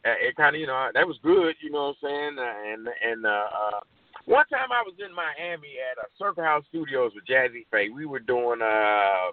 [0.05, 1.55] it kind of, you know, that was good.
[1.61, 2.35] You know what I'm saying?
[2.39, 3.79] Uh, and and uh, uh,
[4.25, 7.93] one time I was in Miami at uh, Circle House Studios with Jazze Pha.
[7.93, 9.31] We were doing uh,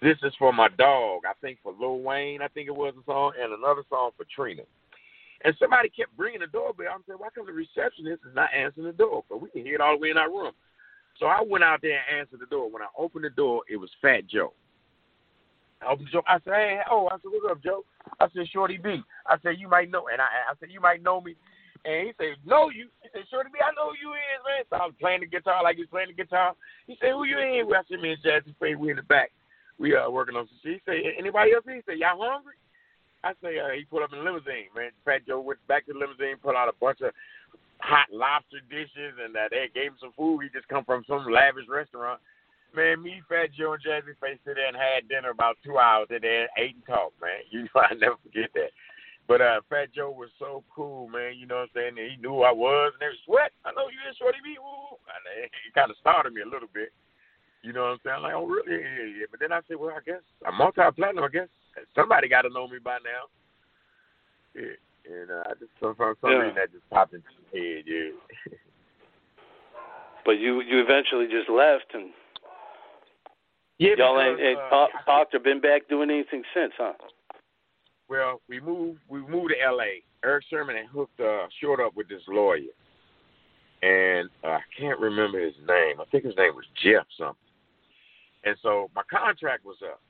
[0.00, 2.42] "This Is for My Dog." I think for Lil Wayne.
[2.42, 4.62] I think it was a song, and another song for Trina.
[5.44, 6.86] And somebody kept bringing the doorbell.
[6.94, 9.24] I'm saying, why come the receptionist is not answering the door?
[9.28, 10.52] But we can hear it all the way in our room.
[11.18, 12.70] So I went out there and answered the door.
[12.70, 14.52] When I opened the door, it was Fat Joe.
[15.86, 17.84] I said, "Hey, oh," I said, "What's up, Joe?"
[18.20, 19.02] I said, "Shorty B.
[19.26, 21.34] I said, "You might know," and I, I said, "You might know me."
[21.84, 24.64] And he said, "No, you." He said, "Shorty B, I know who you is, man."
[24.70, 26.54] So I was playing the guitar like he was playing the guitar.
[26.86, 29.30] He said, "Who you in?" I said, "Me and Jazze Pha, we in the back.
[29.78, 32.54] We are uh, working on some shit." He said, "Anybody else?" He said, "Y'all hungry?"
[33.24, 34.90] I say, uh, he put up in the limousine, man.
[35.04, 37.14] Fat Joe went back to the limousine, put out a bunch of
[37.78, 40.42] hot lobster dishes, and uh, they gave him some food.
[40.42, 42.20] He just come from some lavish restaurant.
[42.74, 46.08] Man, me, Fat Joe, and Jazze Pha sit there and had dinner about two hours
[46.08, 47.44] and then ate and talked, man.
[47.52, 48.72] You know, I never forget that.
[49.28, 51.36] But uh, Fat Joe was so cool, man.
[51.36, 51.96] You know what I'm saying?
[51.96, 53.52] He knew who I was, and they was sweat.
[53.64, 54.56] I know you in Shorty B.
[54.58, 54.96] Woo.
[55.04, 56.92] And it kind of started me a little bit.
[57.62, 58.16] You know what I'm saying?
[58.18, 58.82] I'm like, oh, really?
[58.82, 59.28] Yeah, yeah.
[59.30, 61.22] But then I said, well, I guess I'm multi-platinum.
[61.22, 61.48] I guess
[61.94, 63.30] somebody got to know me by now.
[64.58, 64.74] Yeah.
[65.06, 66.56] And uh, I just found something yeah.
[66.56, 68.14] that just popped into my head, yeah.
[70.24, 72.10] but you you eventually just left and
[73.82, 76.92] yeah, y'all because, ain't, uh, talk, talked or been back doing anything since, huh?
[78.08, 80.02] Well, we moved we moved to L.A.
[80.24, 82.72] Erick Sermon had hooked uh, short up with this lawyer,
[83.82, 86.00] and uh, I can't remember his name.
[86.00, 87.36] I think his name was Jeff something.
[88.44, 90.00] And so my contract was up.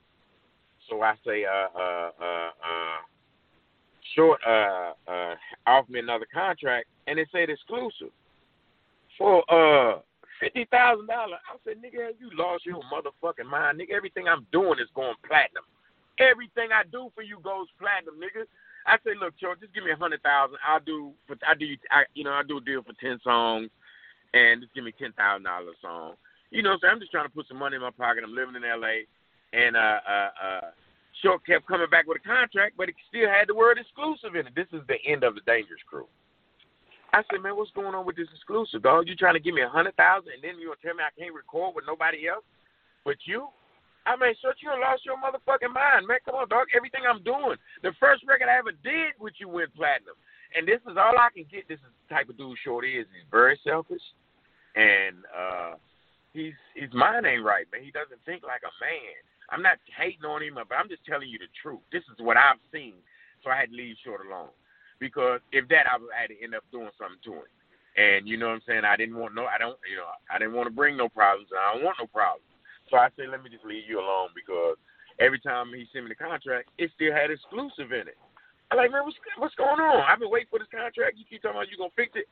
[0.89, 3.01] So I say, uh, uh, uh, uh,
[4.15, 8.11] short uh uh offered me another contract and it said exclusive
[9.17, 9.99] for uh
[10.43, 11.39] fifty thousand dollars.
[11.47, 13.95] I said, nigga, you lost your motherfucking mind, nigga.
[13.95, 15.63] Everything I'm doing is going platinum.
[16.19, 18.43] Everything I do for you goes platinum, nigga.
[18.85, 20.57] I say, look, Joe, just give me a hundred thousand.
[20.67, 21.13] I'll do
[21.47, 23.69] I do I you know I do a deal for ten songs,
[24.33, 26.13] and just give me ten thousand dollars a song.
[26.51, 28.23] You know, so I'm just trying to put some money in my pocket.
[28.23, 29.07] I'm living in L.A.
[29.55, 30.69] and uh uh uh
[31.21, 34.47] Short kept coming back with a contract, but it still had the word exclusive in
[34.47, 34.55] it.
[34.55, 36.07] This is the end of the Dangerous Crew.
[37.13, 39.07] I said, man, what's going on with this exclusive, dog?
[39.07, 41.13] You trying to give me a hundred thousand, and then you gonna tell me I
[41.13, 42.43] can't record with nobody else
[43.05, 43.47] but you?
[44.05, 46.19] I mean, short, you lost your motherfucking mind, man.
[46.25, 46.67] Come on, dog.
[46.75, 50.17] Everything I'm doing, the first record I ever did with you went platinum,
[50.57, 51.69] and this is all I can get.
[51.69, 53.07] This is the type of dude Short is.
[53.15, 54.03] He's very selfish,
[54.75, 55.79] and uh,
[56.33, 57.85] he's his mind ain't right, man.
[57.85, 59.15] He doesn't think like a man.
[59.51, 61.83] I'm not hating on him, but I'm just telling you the truth.
[61.91, 62.99] This is what I've seen,
[63.43, 64.51] so I had to leave short alone.
[64.99, 67.49] Because if that, I had to end up doing something to him.
[67.95, 68.85] And you know what I'm saying?
[68.85, 71.49] I didn't want no, I don't, you know, I didn't want to bring no problems.
[71.53, 72.49] I don't want no problems.
[72.89, 74.81] So I said, let me just leave you alone because
[75.21, 78.17] every time he sent me the contract, it still had exclusive in it.
[78.73, 80.01] I'm like, man, what's what's going on?
[80.09, 81.21] I've been waiting for this contract.
[81.21, 82.25] You keep talking about you gonna fix it,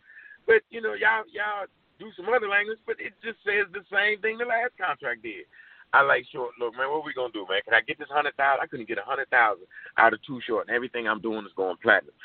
[0.50, 1.70] but you know, y'all y'all
[2.02, 5.46] do some other language, but it just says the same thing the last contract did.
[5.94, 6.58] I like short.
[6.58, 7.62] Look, man, what are we gonna do, man?
[7.62, 8.64] Can I get this hundred thousand?
[8.64, 9.70] I couldn't get a hundred thousand
[10.02, 12.18] out of Too Short, and everything I'm doing is going platinum.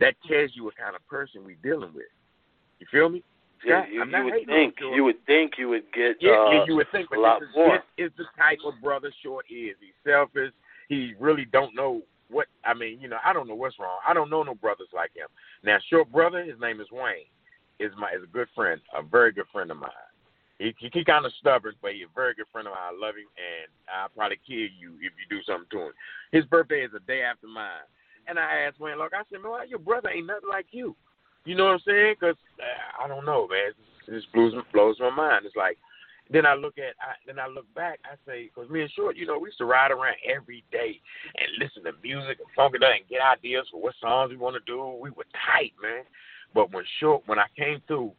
[0.00, 2.10] That tells you what kind of person we're dealing with.
[2.80, 3.22] You feel me?
[3.64, 6.76] Yeah, you, you would think you would think you would get yeah, uh, yeah, you
[6.76, 7.78] would think, but a lot this is, more.
[7.98, 9.76] This is the type of brother Short is.
[9.80, 10.52] He's selfish.
[10.88, 12.46] He really don't know what.
[12.64, 13.98] I mean, you know, I don't know what's wrong.
[14.08, 15.28] I don't know no brothers like him.
[15.62, 17.28] Now, Short brother, his name is Wayne,
[17.78, 19.90] is my is a good friend, a very good friend of mine.
[20.58, 22.96] He he, he kind of stubborn, but he's a very good friend of mine.
[22.96, 25.92] I love him, and I'll probably kill you if you do something to him.
[26.32, 27.84] His birthday is a day after mine,
[28.26, 30.96] and I asked Wayne, look, I said, man, your brother ain't nothing like you.
[31.44, 32.14] You know what I'm saying?
[32.20, 33.72] Because uh, I don't know, man.
[34.08, 35.46] It just blows blows my mind.
[35.46, 35.78] It's like
[36.32, 37.98] then I look at I, then I look back.
[38.04, 41.00] I say because me and Short, you know, we used to ride around every day
[41.36, 44.36] and listen to music and funk it up and get ideas for what songs we
[44.36, 44.98] want to do.
[45.00, 46.04] We were tight, man.
[46.54, 48.12] But when Short, when I came through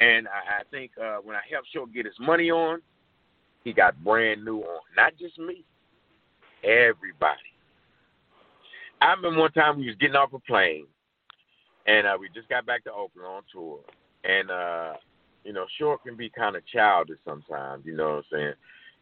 [0.00, 2.80] and I, I think uh, when I helped Short get his money on,
[3.62, 4.80] he got brand new on.
[4.96, 5.64] Not just me,
[6.62, 7.53] everybody.
[9.00, 10.86] I remember one time we was getting off a plane,
[11.86, 13.80] and uh, we just got back to Oakland on tour,
[14.24, 14.94] and uh,
[15.44, 17.84] you know, Short can be kind of childish sometimes.
[17.84, 18.54] You know what I'm saying?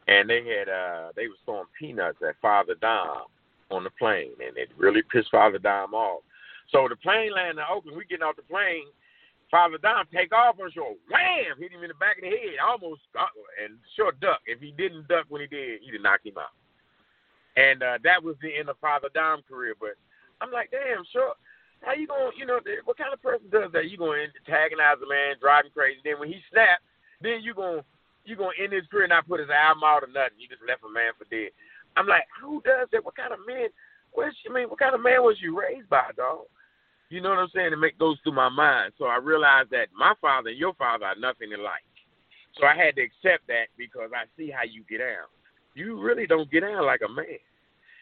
[0.09, 3.25] and they had uh they was throwing peanuts at Father Dom
[3.71, 6.23] on the plane, and it really pissed Father Dom off.
[6.71, 7.97] So the plane landed in Oakland.
[7.97, 8.87] We getting off the plane.
[9.51, 10.97] Father Dom take off on shore.
[11.11, 11.59] Wham!
[11.59, 12.57] Hit him in the back of the head.
[12.65, 13.27] Almost uh,
[13.63, 14.41] and short duck.
[14.47, 16.57] If he didn't duck when he did, he'd have knocked him out.
[17.57, 19.75] And uh, that was the end of Father Dom's career.
[19.79, 20.01] But
[20.41, 21.35] I'm like, damn, sure.
[21.83, 22.33] How you going?
[22.33, 23.91] to You know, what kind of person does that?
[23.91, 26.01] You going to antagonize a man, drive him crazy.
[26.05, 26.83] Then when he snaps,
[27.21, 27.83] then you going
[28.25, 30.39] you to end his career and not put his album out or nothing.
[30.39, 31.51] You just left a man for dead.
[31.97, 33.05] I'm like, who does that?
[33.05, 33.69] What kind of man?
[34.13, 36.47] Where's I mean, what kind of man was you raised by, dog?
[37.11, 37.73] You know what I'm saying?
[37.73, 38.93] It make goes through my mind.
[38.97, 41.85] So I realized that my father and your father are nothing alike.
[42.57, 45.29] So I had to accept that because I see how you get down.
[45.75, 47.39] You really don't get down like a man.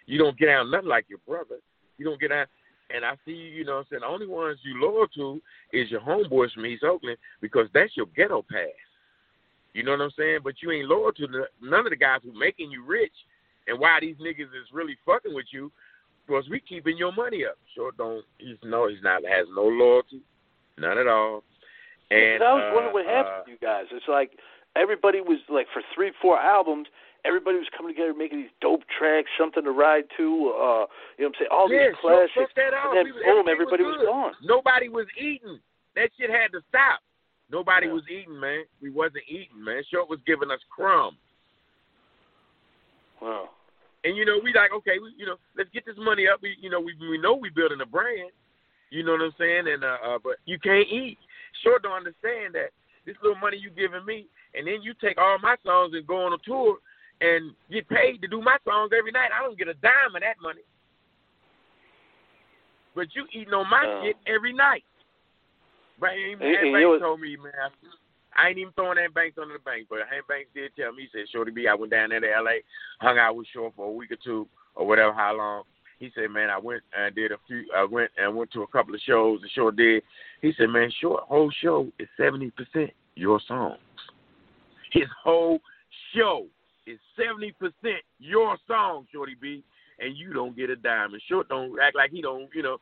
[0.07, 1.57] You don't get down nothing like your brother.
[1.99, 2.47] You don't get down.
[2.95, 5.41] And I see, you know what I'm saying, the only ones you loyal to
[5.73, 8.69] is your homeboys from East Oakland because that's your ghetto pass.
[9.75, 10.41] You know what I'm saying?
[10.43, 13.13] But you ain't loyal to the, none of the guys who making you rich
[13.69, 15.71] and why these niggas is really fucking with you
[16.27, 17.57] because we keeping your money up.
[17.75, 18.25] Sure don't.
[18.39, 18.89] He's no.
[18.89, 19.23] He's not.
[19.25, 20.21] Has no loyalty.
[20.79, 21.45] None at all.
[22.11, 23.85] And I was uh, wondering what happened uh, to you guys.
[23.93, 24.33] It's like
[24.75, 26.89] everybody was like for three, four albums.
[27.25, 30.25] Everybody was coming together, making these dope tracks, something to ride to.
[30.25, 31.53] Uh, you know what I'm saying?
[31.53, 32.53] All yeah, these classics.
[32.57, 32.97] That out.
[32.97, 34.33] and then we, boom, everybody was, was, gone.
[34.43, 35.61] Nobody was eating.
[35.97, 37.01] That shit had to stop.
[37.51, 37.95] Nobody Yeah.
[37.95, 38.65] was eating, man.
[38.81, 39.83] We wasn't eating, man.
[39.91, 41.19] Short was giving us crumbs.
[43.21, 43.51] Wow.
[44.05, 46.41] And you know, we like, okay, we, you know, let's get this money up.
[46.41, 48.31] We, you know, we we know we building a brand.
[48.91, 49.69] You know what I'm saying?
[49.69, 51.19] And uh, uh but you can't eat.
[51.63, 52.71] Sure don't understand that
[53.05, 56.25] this little money you giving me, and then you take all my songs and go
[56.25, 56.79] on a tour
[57.21, 59.31] and get paid to do my songs every night.
[59.33, 60.63] I don't get a dime of that money.
[62.95, 64.03] But you eating on my Oh.
[64.03, 64.85] shit every night.
[65.99, 67.71] But And- and Banks know- told me, man,
[68.35, 71.03] I ain't even throwing that Banks under the bank, but Ant Banks did tell me,
[71.03, 72.63] he said, Shorty B, I went down there to L.A.,
[73.01, 75.65] hung out with Short for a week or two or whatever, how long.
[75.99, 78.67] He said, man, I went and did a few, I went and went to a
[78.69, 80.03] couple of shows and Short did.
[80.41, 83.79] He said, man, Short, whole show is 70% your songs.
[84.93, 85.61] His whole
[86.15, 86.49] show
[86.87, 87.53] is 70%
[88.19, 89.63] your song, Shorty B,
[89.99, 91.13] and you don't get a dime.
[91.13, 92.79] And Short don't act like he don't, you know,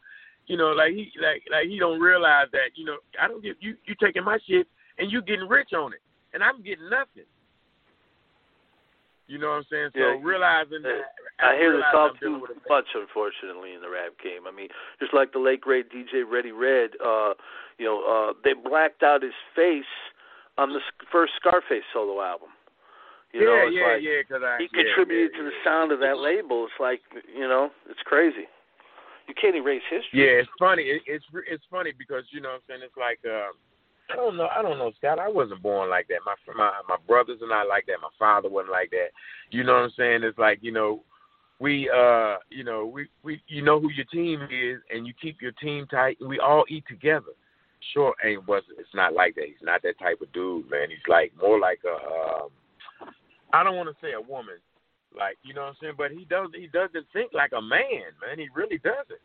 [0.46, 3.56] you know, like he like like he don't realize that, you know, I don't get
[3.60, 4.66] you you taking my shit
[4.98, 6.00] and you getting rich on it.
[6.32, 7.28] And I'm getting nothing.
[9.28, 9.90] You know what I'm saying?
[9.92, 13.74] So Yeah, realizing that I hear realize all I'm dealing too with a- much, unfortunately,
[13.74, 14.48] in the rap game.
[14.48, 14.68] I mean,
[15.00, 17.34] just like the late great DJ Ready Red, uh,
[17.76, 19.84] you know, uh, they blacked out his face
[20.56, 20.80] on the
[21.12, 22.48] first Scarface solo album.
[23.32, 25.56] You yeah, know, it's yeah, like yeah, because I he yeah, contributed yeah, to the
[25.64, 26.64] sound of that label.
[26.64, 28.48] It's like, you know, it's crazy.
[29.28, 30.24] You can't erase history.
[30.24, 30.84] Yeah, it's funny.
[30.84, 32.80] It, it's it's funny because you know what I'm saying.
[32.82, 33.52] It's like um,
[34.10, 34.48] I don't know.
[34.48, 35.18] I don't know, Scott.
[35.18, 36.24] I wasn't born like that.
[36.24, 38.00] My my my brothers and I like that.
[38.00, 39.12] My father wasn't like that.
[39.50, 40.22] You know what I'm saying?
[40.24, 41.02] It's like you know,
[41.60, 45.42] we uh, you know, we we you know who your team is, and you keep
[45.42, 47.36] your team tight, and we all eat together.
[47.92, 49.44] Sure, ain't was it's not like that.
[49.46, 50.88] He's not that type of dude, man.
[50.88, 52.42] He's like more like a.
[52.42, 52.48] Um,
[53.52, 54.56] I don't want to say a woman,
[55.16, 58.12] like you know what I'm saying, but he does he doesn't think like a man,
[58.20, 58.38] man.
[58.38, 59.22] He really doesn't.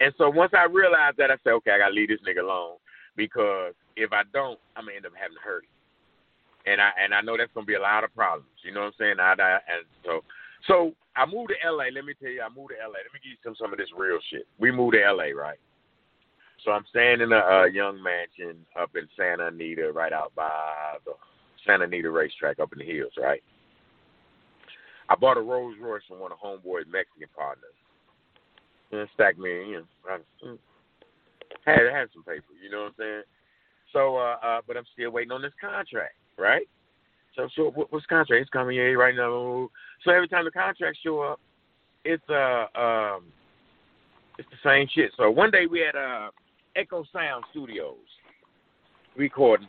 [0.00, 2.76] And so once I realized that, I said, okay, I gotta leave this nigga alone
[3.16, 5.70] because if I don't, I'm gonna end up having to hurt him.
[6.66, 8.50] And I and I know that's gonna be a lot of problems.
[8.62, 9.20] You know what I'm saying?
[9.20, 10.24] I, I and so
[10.66, 11.90] so I moved to LA.
[11.94, 13.02] Let me tell you, I moved to LA.
[13.02, 14.46] Let me give you some some of this real shit.
[14.58, 15.58] We moved to LA, right?
[16.64, 20.96] So I'm staying in a uh, young mansion up in Santa Anita, right out by
[21.04, 21.12] the
[21.66, 23.42] Santa Anita racetrack up in the hills, right?
[25.08, 27.74] I bought a Rolls Royce from one of homeboy's Mexican partners.
[28.92, 30.58] And stacked me, you know, I mm,
[31.64, 33.22] had had some paper, you know what I'm saying?
[33.92, 36.66] So, uh, uh, but I'm still waiting on this contract, right?
[37.36, 38.42] So, so what, what's contract?
[38.42, 39.68] It's coming in right now.
[40.04, 41.40] So every time the contracts show up,
[42.04, 43.24] it's uh um,
[44.38, 45.10] it's the same shit.
[45.16, 46.30] So one day we had uh
[46.76, 47.96] Echo Sound Studios
[49.16, 49.68] recording.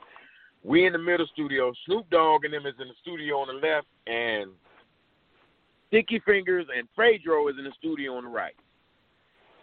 [0.66, 1.72] We in the middle studio.
[1.86, 4.52] Snoop Dogg and them is in the studio on the left, and
[5.88, 8.56] Sticky Fingaz and Fredro is in the studio on the right.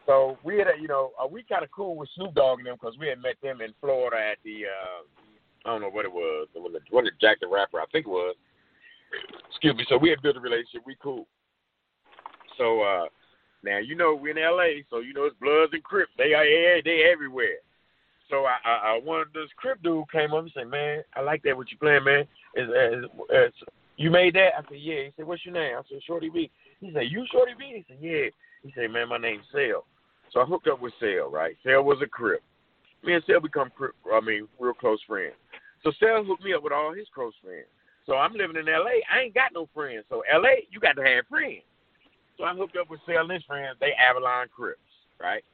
[0.07, 2.77] So we had, you know, uh, we kind of cool with Snoop Dogg and them
[2.81, 6.13] because we had met them in Florida at the, uh, I don't know what it
[6.13, 8.37] was, it was what it Jack the Rapper, I think it was.
[9.51, 9.85] Excuse me.
[9.89, 10.83] So we had built a relationship.
[10.87, 11.27] We cool.
[12.59, 13.07] So uh
[13.63, 16.13] now you know we're in L.A., so you know it's Bloods and Crips.
[16.19, 16.45] They are
[16.83, 17.61] they everywhere.
[18.33, 21.21] So I, I, I one of this Crip dude came up and said, "Man, I
[21.21, 22.25] like that what you playing, man.
[22.57, 23.53] Is, is, is
[23.99, 26.51] you made that?" I said, "Yeah." He said, "What's your name?" I said, "Shorty B."
[26.81, 29.85] He said, "You Shorty B?" He said, "Yeah." He said, "Man, my name's Sale."
[30.33, 31.57] So I hooked up with Sale, right?
[31.63, 32.43] Sale was a Crip.
[33.05, 33.71] Me and Sale become
[34.11, 35.35] I mean, real close friends.
[35.85, 37.67] So Sale hooked me up with all his close friends.
[38.07, 39.05] So I'm living in L.A.
[39.13, 40.07] I ain't got no friends.
[40.09, 40.67] So L.A.
[40.71, 41.63] you got to have friends.
[42.39, 43.77] So I hooked up with Sal and his friends.
[43.79, 44.81] They Avalon Crips,
[45.21, 45.45] right?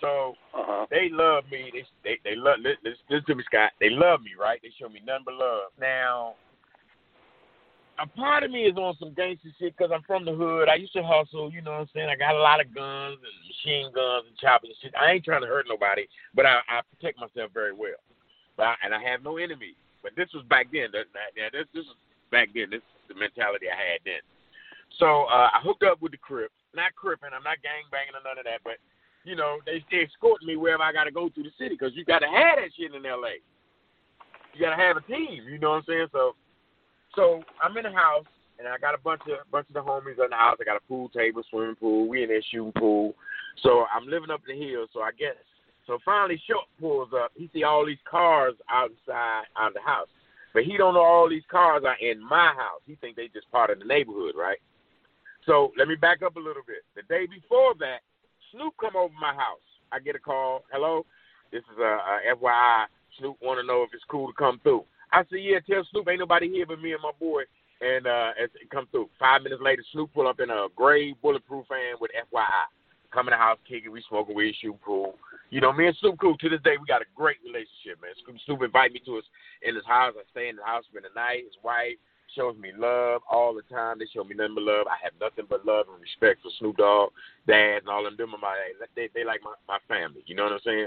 [0.00, 0.86] So uh-huh.
[0.90, 1.70] they love me.
[1.72, 2.58] They they they love.
[2.60, 3.72] Listen, listen to me, Scott.
[3.80, 4.58] They love me, right?
[4.62, 5.70] They show me nothing but love.
[5.78, 6.34] Now,
[8.00, 10.68] a part of me is on some gangster shit because I'm from the hood.
[10.68, 11.52] I used to hustle.
[11.52, 12.08] You know what I'm saying?
[12.08, 14.96] I got a lot of guns and machine guns and choppers and shit.
[14.96, 18.00] I ain't trying to hurt nobody, but I, I protect myself very well.
[18.56, 19.76] But I, and I have no enemies.
[20.02, 20.88] But this was back then.
[20.96, 21.96] That, that, this this was
[22.32, 22.72] back then.
[22.72, 24.24] This is the mentality I had then.
[24.96, 26.56] So uh, I hooked up with the Crips.
[26.72, 27.34] Not cripping.
[27.34, 28.62] I'm not gang banging or none of that.
[28.62, 28.78] But
[29.24, 31.92] you know, they they escort me wherever I got to go through the city because
[31.94, 33.40] you got to have that shit in L.A.
[34.54, 35.44] You got to have a team.
[35.48, 36.06] You know what I'm saying?
[36.12, 36.32] So,
[37.14, 38.26] so I'm in the house
[38.58, 40.58] and I got a bunch of bunch of the homies in the house.
[40.60, 42.08] I got a pool table, swimming pool.
[42.08, 43.14] We in there shooting pool.
[43.62, 44.86] So I'm living up the hill.
[44.92, 45.36] So I guess
[45.86, 45.98] so.
[46.04, 47.32] Finally, Short pulls up.
[47.34, 50.08] He see all these cars outside out of the house,
[50.52, 52.80] but he don't know all these cars are in my house.
[52.86, 54.58] He think they just part of the neighborhood, right?
[55.46, 56.84] So let me back up a little bit.
[56.94, 58.00] The day before that,
[58.52, 59.62] Snoop come over my house.
[59.92, 60.64] I get a call.
[60.72, 61.04] Hello,
[61.52, 62.86] this is a, a FYI.
[63.18, 64.84] Snoop want to know if it's cool to come through.
[65.12, 65.58] I said, yeah.
[65.68, 67.42] Tell Snoop ain't nobody here but me and my boy.
[67.80, 69.08] And uh, as it come through.
[69.18, 72.68] Five minutes later, Snoop pull up in a gray bulletproof van with FYI.
[73.10, 75.16] Come in the house, kicking, we smoking weed, shooting pool.
[75.50, 76.36] You know, me and Snoop cool.
[76.36, 78.14] To this day, we got a great relationship, man.
[78.22, 79.24] Snoop, Snoop invite me to his
[79.62, 80.14] in his house.
[80.14, 81.42] I stay in the house, spend the night.
[81.44, 81.98] His wife,
[82.34, 83.98] shows me love all the time.
[83.98, 84.86] They show me nothing but love.
[84.86, 87.10] I have nothing but love and respect for Snoop Dogg,
[87.46, 88.34] Daz, and all them.
[88.34, 88.56] Are my
[88.96, 90.22] they they like my my family.
[90.26, 90.86] You know what I'm saying?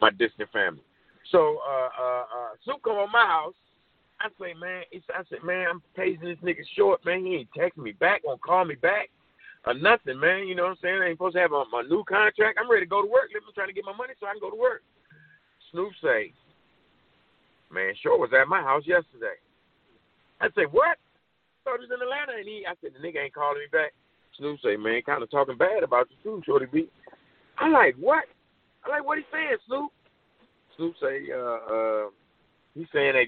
[0.00, 0.82] My distant family.
[1.30, 3.54] So uh uh uh Snoop come on my house.
[4.20, 7.24] I say, man, it's, I said, man, I'm paging this nigga short, man.
[7.24, 9.10] He ain't texting me back, won't call me back,
[9.64, 10.48] or nothing, man.
[10.48, 11.00] You know what I'm saying?
[11.00, 12.58] I ain't supposed to have a, my new contract.
[12.60, 13.30] I'm ready to go to work.
[13.32, 14.82] Me trying to get my money so I can go to work.
[15.70, 16.32] Snoop say,
[17.70, 19.38] man, Short was at my house yesterday.
[20.40, 20.98] I say, what?
[21.66, 23.92] Was in Atlanta, and he, I said, the nigga ain't calling me back.
[24.38, 26.88] Snoop say, man, kind of talking bad about you too, Shorty B.
[27.58, 28.24] I'm like, what?
[28.86, 29.92] I like, what he saying, Snoop?
[30.76, 32.04] Snoop say, uh, uh,
[32.74, 33.24] he's saying that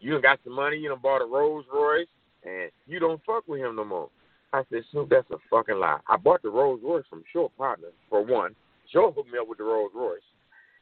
[0.00, 2.08] you done got some money, you done bought a Rolls Royce,
[2.42, 4.08] and you don't fuck with him no more.
[4.52, 6.00] I said, Snoop, that's a fucking lie.
[6.08, 8.56] I bought the Rolls Royce from Short Partner, for one.
[8.92, 10.18] Short hooked me up with the Rolls Royce.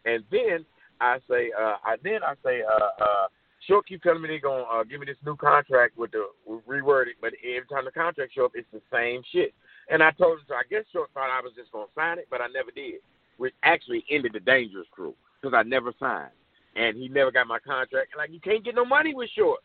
[0.06, 0.64] And then
[1.00, 3.26] I say, uh, I then I say, uh, uh,
[3.66, 6.66] Short keep telling me they're gonna uh, give me this new contract with the with
[6.66, 9.54] reworded, but every time the contract show up, it's the same shit.
[9.88, 12.26] And I told him, so I guess Short thought I was just gonna sign it,
[12.30, 13.00] but I never did,
[13.36, 16.32] which actually ended the Dangerous Crew because I never signed,
[16.74, 18.16] and he never got my contract.
[18.16, 19.60] Like you can't get no money with Short.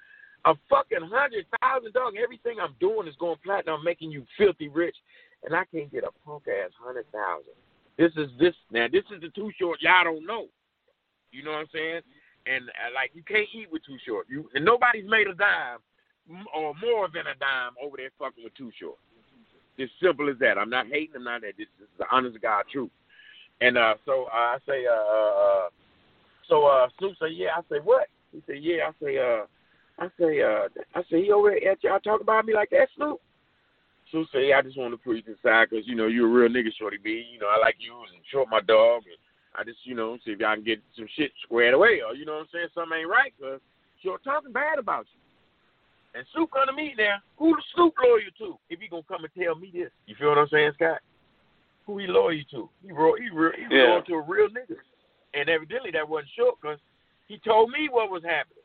[0.46, 2.14] A fucking hundred thousand dog.
[2.22, 4.96] Everything I'm doing is going platinum, I'm making you filthy rich,
[5.44, 7.58] and I can't get a punk ass hundred thousand.
[7.98, 8.88] This is this now.
[8.92, 9.82] This is the too short.
[9.82, 10.46] Y'all don't know.
[11.32, 12.02] You know what I'm saying?
[12.48, 14.28] And uh, like you can't eat with Too Short.
[14.30, 15.80] You and nobody's made a dime
[16.56, 18.98] or more than a dime over there fucking with Too Short.
[19.78, 20.58] It's simple as that.
[20.58, 21.16] I'm not hating.
[21.18, 21.54] I'm not that.
[21.58, 22.90] This, is the honest to God truth.
[23.62, 25.70] And uh, so uh, I say, uh, uh,
[26.48, 27.50] so uh, Snoop say, yeah.
[27.58, 28.08] I say, what?
[28.32, 28.90] He said, yeah.
[28.90, 29.46] I say, uh,
[30.00, 33.20] I say, uh, I say, he over at y'all talk about me like that, Snoop.
[34.12, 36.32] Snoop say, yeah, I just want to put you aside because you know you're a
[36.32, 37.26] real nigga, Shorty B.
[37.32, 39.04] You know I like you and Short my dog.
[39.06, 39.18] And,
[39.58, 42.26] I just, you know, see if y'all can get some shit squared away, or you
[42.26, 43.60] know what I'm saying, something ain't right, cause
[44.02, 45.20] you're talking bad about you.
[46.14, 47.18] And Snoop come to me now.
[47.38, 48.58] Who the Snoop loyal to?
[48.70, 51.00] If he gonna come and tell me this, you feel what I'm saying, Scott?
[51.86, 52.70] Who he loyal to?
[52.86, 53.98] He real, he real, he yeah.
[53.98, 54.78] loyal to a real nigga.
[55.34, 56.78] And evidently that wasn't short, cause
[57.28, 58.64] he told me what was happening.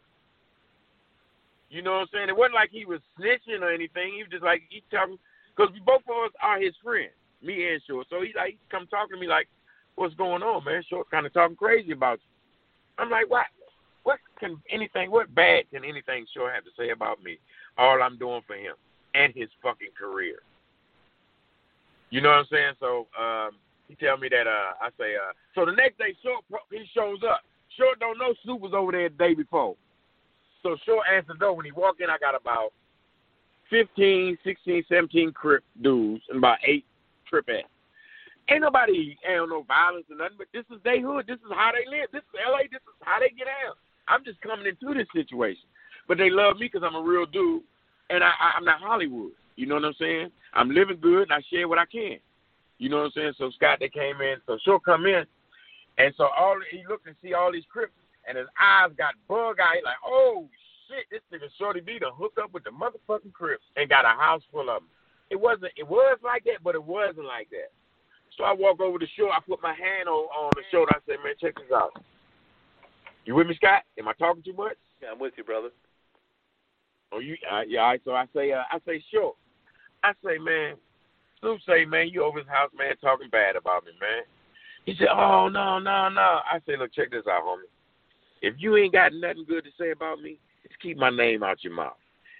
[1.71, 2.29] You know what I'm saying?
[2.29, 4.13] It wasn't like he was snitching or anything.
[4.13, 5.19] He was just like he talking,
[5.57, 8.07] cause we both of us are his friends, me and Short.
[8.11, 9.49] So he like he come talking to me like
[9.97, 10.83] what's going on, man?
[10.89, 13.03] Short kind of talking crazy about you.
[13.03, 13.47] I'm like, what?
[14.05, 15.11] What can anything?
[15.11, 17.39] What bad can anything Short have to say about me?
[17.79, 18.75] All I'm doing for him
[19.15, 20.41] and his fucking career.
[22.11, 22.75] You know what I'm saying?
[22.81, 23.51] So um,
[23.89, 27.19] he tell me that uh, I say uh, so the next day Short he shows
[27.29, 27.41] up.
[27.79, 29.77] Short don't know Snoop was over there the day before.
[30.63, 32.11] So Short answers though when he walk in.
[32.11, 32.73] I got about
[33.71, 36.85] 15, 16, 17 crip dudes and about eight
[37.27, 37.72] trip ass.
[38.49, 41.27] Ain't nobody ain't no violence or nothing, but this is their hood.
[41.27, 42.11] This is how they live.
[42.13, 42.67] This is LA.
[42.71, 43.79] This is how they get out.
[44.09, 45.63] I'm just coming into this situation,
[46.09, 47.63] but they love me because I'm a real dude,
[48.11, 49.33] and I, I, I'm not Hollywood.
[49.55, 50.31] You know what I'm saying?
[50.55, 52.19] I'm living good, and I share what I can.
[52.79, 53.33] You know what I'm saying?
[53.39, 55.25] So Scott, they came in, so she'll come in,
[55.99, 57.95] and so all he looked and see all these crips,
[58.27, 59.83] and his eyes got bug eyed.
[59.85, 60.49] Like, oh
[60.89, 64.19] shit, this nigga Shorty B to hook up with the motherfucking crips and got a
[64.19, 64.89] house full of them.
[65.31, 65.73] It wasn't.
[65.77, 67.71] It was like that, but it wasn't like that.
[68.37, 69.33] So I walk over the shoulder.
[69.33, 70.93] I put my hand on, on the shoulder.
[70.95, 71.93] I said, man, check this out.
[73.25, 73.83] You with me, Scott?
[73.99, 74.77] Am I talking too much?
[75.03, 75.69] Yeah, I'm with you, brother.
[77.13, 77.37] Oh, you?
[77.51, 77.81] Uh, yeah.
[77.81, 79.35] All right, so I say, uh, I say, sure.
[80.03, 80.77] I say, man.
[81.43, 84.23] Snoop say, man, you over his house, man, talking bad about me, man.
[84.87, 86.41] He said, oh no, no, no.
[86.47, 87.71] I say, look, check this out, homie.
[88.43, 91.65] If you ain't got nothing good to say about me, just keep my name out
[91.65, 91.97] your mouth,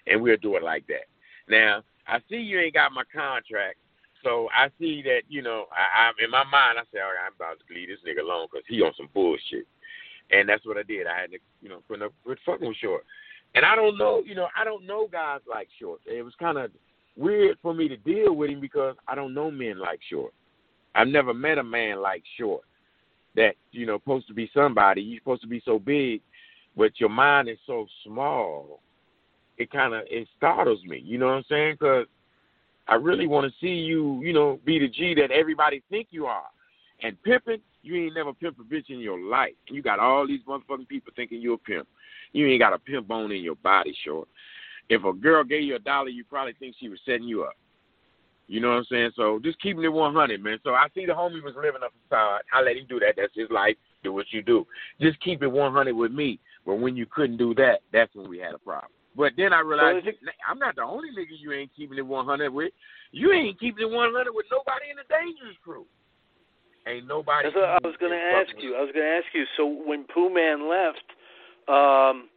[0.07, 1.07] and we'll do it like that.
[1.49, 3.77] Now, I see you ain't got my contract,
[4.23, 5.65] so I see that you know.
[5.71, 8.23] I, I in my mind, I say, all right, I'm about to leave this nigga
[8.23, 9.67] alone because he on some bullshit,
[10.31, 11.07] and that's what I did.
[11.07, 13.03] I had to, you know, put up with fucking with Short,
[13.55, 15.99] and I don't know, you know, I don't know guys like Short.
[16.05, 16.71] It was kind of
[17.15, 20.33] weird for me to deal with him because I don't know men like Short.
[20.95, 22.63] I've never met a man like Short
[23.35, 25.01] that you know supposed to be somebody.
[25.01, 26.21] You're supposed to be so big,
[26.77, 28.79] but your mind is so small.
[29.57, 31.01] It kind of it startles me.
[31.03, 31.75] You know what I'm saying?
[31.79, 32.05] Because
[32.87, 36.25] I really want to see you, you know, be the G that everybody think you
[36.25, 36.45] are.
[37.01, 39.53] And pimping, you ain't never pimp a bitch in your life.
[39.67, 41.87] You got all these motherfucking people thinking you're a pimp.
[42.31, 44.27] You ain't got a pimp bone in your body, short.
[44.89, 47.53] If a girl gave you a dollar, you probably think she was setting you up.
[48.47, 49.11] You know what I'm saying?
[49.15, 50.59] So just keeping it 100, man.
[50.63, 52.41] So I see the homie was living up inside.
[52.53, 53.13] I let him do that.
[53.15, 53.75] That's his life.
[54.03, 54.67] Do what you do.
[54.99, 56.39] Just keep it 100 with me.
[56.65, 58.91] But when you couldn't do that, that's when we had a problem.
[59.15, 60.17] But then I realized so it,
[60.49, 62.73] I'm not the only nigga you ain't keeping it 100 with.
[63.11, 65.85] You ain't keeping it 100 with nobody in the Dangerous Crew.
[66.87, 67.47] Ain't nobody.
[67.47, 68.75] That's what I was going to ask you.
[68.75, 69.45] I was going to ask you.
[69.55, 71.07] So when Pooh Man left,
[71.69, 72.27] um,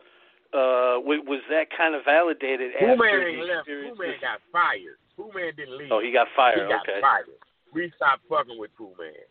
[0.55, 2.77] uh, was that kind of validated?
[2.79, 3.67] Pooh Man ain't left.
[3.67, 5.01] Pooh Man got fired.
[5.17, 5.91] Pooh Man didn't leave.
[5.91, 6.63] Oh, he got fired.
[6.63, 7.01] He got okay.
[7.01, 7.27] fired.
[7.75, 9.27] We stopped fucking with Pooh Man.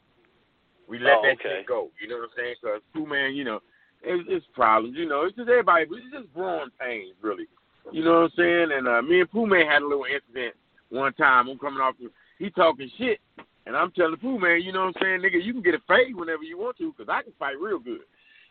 [0.90, 1.64] We let oh, that okay.
[1.64, 1.90] shit go.
[2.02, 2.56] You know what I'm saying?
[2.60, 3.62] Because Pooh Man, you know,
[4.06, 4.96] it's, it's problems.
[4.98, 5.84] You know, it's just everybody.
[5.84, 7.48] It's just growing pains, really.
[7.92, 8.70] You know what I'm saying?
[8.74, 10.56] And uh, me and Pooh Man had a little incident
[10.90, 11.48] one time.
[11.50, 11.96] I'm coming off.
[12.40, 13.20] He talking shit,
[13.66, 15.82] and I'm telling Pooh Man, you know what I'm saying, nigga, you can get a
[15.88, 18.02] fade whenever you want to, cause I can fight real good.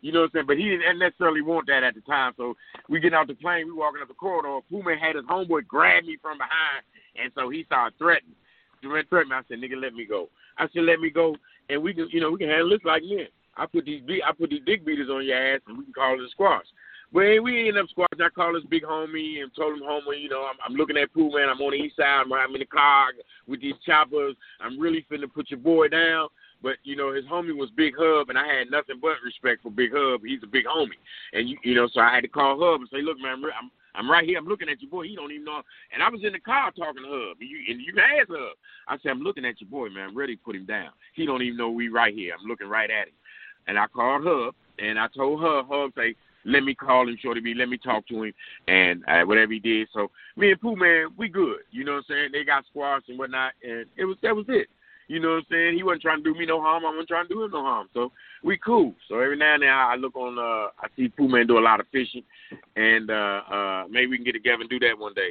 [0.00, 0.46] You know what I'm saying?
[0.46, 2.32] But he didn't necessarily want that at the time.
[2.36, 2.54] So
[2.88, 4.60] we get out the plane, we walking up the corridor.
[4.70, 6.84] Pooh Man had his homeboy grab me from behind,
[7.16, 8.36] and so he started threatening.
[8.82, 9.36] Threatening me.
[9.36, 10.28] I said, nigga, let me go.
[10.58, 11.36] I said, let me go,
[11.68, 13.28] and we can, you know, we can handle this like men.
[13.56, 16.14] I put these I put these dick beaters on your ass, and we can call
[16.14, 16.66] it a squash.
[17.12, 18.20] Well, we ended up squashing.
[18.20, 21.12] I called this big homie and told him, homie, you know, I'm, I'm looking at
[21.12, 21.48] Pooh Man.
[21.48, 22.22] I'm on the east side.
[22.24, 23.10] I'm, I'm in the car
[23.46, 24.34] with these choppers.
[24.60, 26.28] I'm really finna put your boy down.
[26.62, 29.70] But you know, his homie was Big Hub, and I had nothing but respect for
[29.70, 30.22] Big Hub.
[30.24, 30.98] He's a big homie,
[31.32, 33.44] and you, you know, so I had to call Hub and say, look, man, I'm,
[33.44, 34.38] I'm I'm right here.
[34.38, 35.04] I'm looking at your boy.
[35.04, 35.62] He don't even know.
[35.92, 37.36] And I was in the car talking to Hub.
[37.40, 38.56] And you, and you Hub.
[38.88, 40.08] I said, I'm looking at your boy, man.
[40.08, 40.90] I'm ready to put him down.
[41.14, 42.34] He don't even know we right here.
[42.38, 43.14] I'm looking right at him.
[43.66, 47.40] And I called Hub, and I told her, Hub, say, let me call him, Shorty
[47.40, 47.54] B.
[47.54, 48.32] Let me talk to him,
[48.68, 49.88] and uh, whatever he did.
[49.92, 51.60] So me and Pooh Man, we good.
[51.70, 52.28] You know what I'm saying?
[52.32, 54.68] They got squashed and whatnot, and it was that was it.
[55.08, 55.76] You know what I'm saying?
[55.76, 56.84] He wasn't trying to do me no harm.
[56.84, 57.88] I wasn't trying to do him no harm.
[57.92, 58.12] So
[58.42, 58.94] we cool.
[59.08, 60.38] So every now and then I look on.
[60.38, 62.24] uh I see Pooh Man do a lot of fishing,
[62.76, 65.30] and uh uh maybe we can get together and do that one day.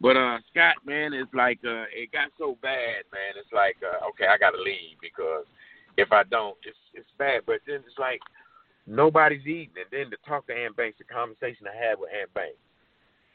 [0.00, 3.34] But uh Scott, man, it's like uh it got so bad, man.
[3.38, 5.44] It's like uh, okay, I gotta leave because
[5.96, 7.42] if I don't, it's it's bad.
[7.46, 8.20] But then it's like
[8.86, 9.74] nobody's eating.
[9.76, 12.58] And then to talk to Ant Banks, the conversation I had with Ant Banks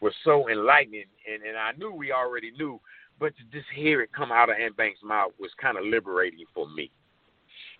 [0.01, 1.05] was so enlightening.
[1.31, 2.79] And, and I knew we already knew,
[3.19, 6.45] but to just hear it come out of Ant Banks' mouth was kind of liberating
[6.53, 6.91] for me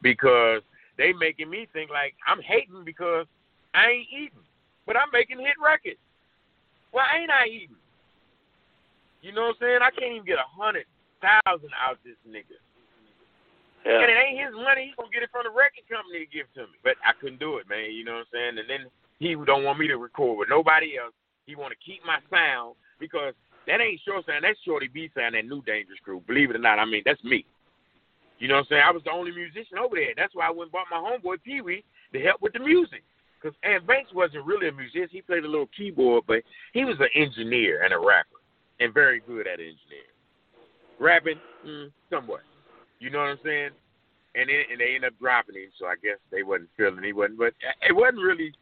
[0.01, 0.61] because
[0.97, 3.25] they making me think like I'm hating because
[3.73, 4.45] I ain't eating,
[4.85, 5.99] but I'm making hit records.
[6.91, 7.77] Why ain't I eating?
[9.21, 9.79] You know what I'm saying?
[9.81, 10.85] I can't even get a hundred
[11.21, 12.57] thousand out this nigga.
[13.85, 14.01] Yeah.
[14.01, 14.93] And it ain't his money.
[14.93, 16.77] He's gonna get it from the record company to give to me.
[16.83, 17.89] But I couldn't do it, man.
[17.91, 18.55] You know what I'm saying?
[18.61, 21.13] And then he don't want me to record with nobody else.
[21.45, 23.33] He want to keep my sound because
[23.65, 24.45] that ain't Short sound.
[24.45, 25.33] That's Shorty B sound.
[25.33, 26.21] That new Dangerous Crew.
[26.27, 27.45] Believe it or not, I mean that's me.
[28.37, 28.83] You know what I'm saying?
[28.85, 30.13] I was the only musician over there.
[30.17, 33.03] That's why I went and bought my homeboy Pee Wee to help with the music.
[33.41, 35.09] Because Ant Banks wasn't really a musician.
[35.11, 36.41] He played a little keyboard, but
[36.73, 38.37] he was an engineer and a rapper,
[38.79, 40.13] and very good at engineering.
[40.99, 42.41] Rapping, mm, somewhat.
[43.01, 43.73] You know what I'm saying?
[44.37, 47.11] And it, and they ended up dropping him, so I guess they wasn't feeling he
[47.11, 47.39] wasn't.
[47.39, 48.53] But it wasn't really.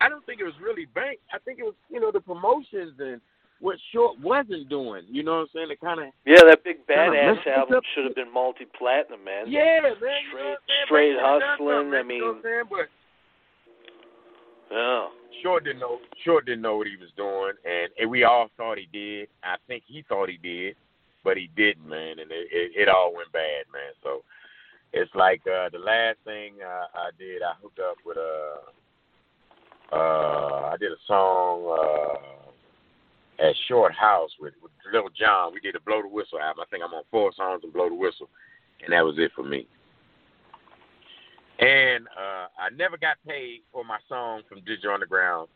[0.00, 1.20] I don't think it was really Bank.
[1.32, 3.20] I think it was you know the promotions and
[3.60, 5.04] what Short wasn't doing.
[5.06, 5.70] You know what I'm saying?
[5.70, 9.44] It kind of yeah, that big badass album should have been multi platinum, man.
[9.46, 9.92] Yeah, man.
[10.00, 10.56] Straight,
[10.86, 11.92] straight hustling.
[11.94, 12.64] I mean, you know what I'm saying?
[12.72, 12.88] But
[14.72, 15.06] yeah.
[15.44, 15.98] Short didn't know.
[16.24, 19.28] Short didn't know what he was doing, and, and we all thought he did.
[19.44, 20.74] I think he thought he did
[21.24, 23.92] but he didn't, man, and it, it, it all went bad, man.
[24.02, 24.22] So
[24.92, 28.56] it's like uh, the last thing uh, I did, I hooked up with a,
[29.92, 31.78] uh, uh, I did a song
[33.40, 35.52] uh, at Short House with, with Lil Jon.
[35.52, 36.64] We did a Blow the Whistle album.
[36.66, 38.28] I think I'm on four songs and Blow the Whistle,
[38.84, 39.66] and that was it for me.
[41.58, 45.48] And uh, I never got paid for my song from Digital Underground,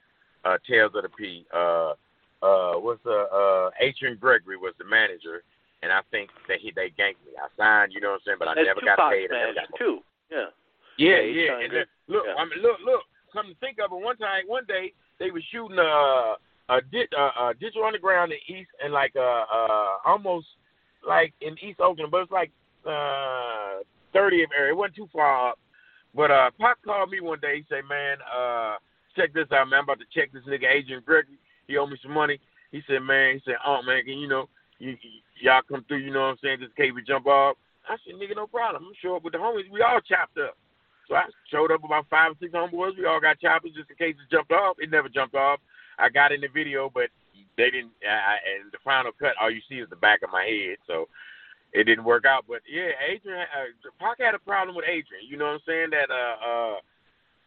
[0.44, 1.44] uh, Tales of the P.
[1.52, 1.94] Uh,
[2.40, 5.42] uh, what's the uh, Atron Gregory was the manager,
[5.82, 7.38] and I think that he they ganked me.
[7.38, 9.30] I signed, you know what I'm saying, but I That's never got paid.
[9.30, 10.00] I never got too.
[10.30, 10.50] Yeah.
[10.96, 11.58] yeah, Yeah, yeah.
[11.60, 12.34] And then, look, Yeah.
[12.34, 13.02] I mean, look, look.
[13.32, 16.36] Come to think of it, one time, one day they were shooting a
[16.70, 20.46] a, di- a, a digital underground in East and like uh uh almost
[21.06, 22.50] like in East Oakland, but it's like
[22.86, 24.72] uh 30th area.
[24.72, 25.58] It wasn't too far up.
[26.14, 27.58] But uh Pac called me one day.
[27.58, 28.76] He said, "Man, uh,
[29.14, 29.80] check this out, man.
[29.80, 31.38] I'm about to check this nigga Atron Gregory.
[31.66, 32.40] He owe me some money."
[32.72, 34.48] He said, "Man, he said, oh man, can you know,
[34.78, 34.96] you,
[35.40, 35.98] y'all come through.
[35.98, 36.58] You know what I'm saying?
[36.60, 37.56] Just we jump off."
[37.88, 38.84] I said, "Nigga, no problem.
[38.86, 39.70] I'm sure up with the homies.
[39.70, 40.56] We all chopped up."
[41.08, 42.96] So I showed up about five or six homeboys.
[42.96, 44.76] We all got choppers just in case it jumped off.
[44.78, 45.60] It never jumped off.
[45.98, 47.08] I got in the video, but
[47.56, 47.92] they didn't.
[48.06, 50.76] I- and the final cut, all you see is the back of my head.
[50.86, 51.08] So
[51.72, 52.44] it didn't work out.
[52.46, 55.26] But yeah, Atron, uh, Pac had a problem with Atron.
[55.26, 55.90] You know what I'm saying?
[55.90, 56.36] That uh,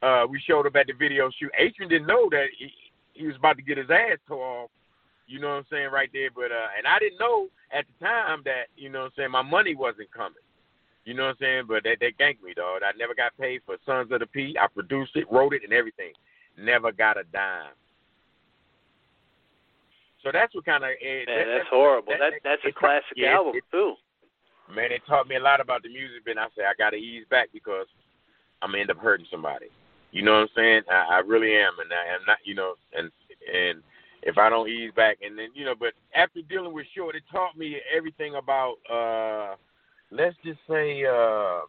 [0.03, 1.51] uh, uh, we showed up at the video shoot.
[1.59, 2.71] Atron didn't know that he,
[3.13, 4.69] he was about to get his ass tore off.
[5.31, 6.29] You know what I'm saying right there.
[6.35, 9.31] But uh, and I didn't know at the time that you know what I'm saying
[9.31, 10.43] my money wasn't coming.
[11.05, 11.63] You know what I'm saying?
[11.67, 12.81] But they they ganked me, dog.
[12.83, 14.57] I never got paid for Sons of the P.
[14.59, 16.11] I produced it, wrote it, and everything.
[16.59, 17.71] Never got a dime.
[20.21, 22.13] So that's what kind of Man, that's horrible.
[22.19, 23.95] That that's a classic yeah, album it- too.
[24.69, 26.97] man, it taught me a lot about the music, but I say I got to
[26.97, 27.87] ease back because
[28.61, 29.67] I'm gonna end up hurting somebody.
[30.11, 30.81] You know what I'm saying?
[30.91, 32.37] I, I really am, and I am not.
[32.43, 33.09] You know, and
[33.47, 33.81] and
[34.23, 37.23] if I don't ease back, and then you know, but after dealing with Short, it
[37.31, 39.55] taught me everything about uh,
[40.11, 41.61] let's just say uh,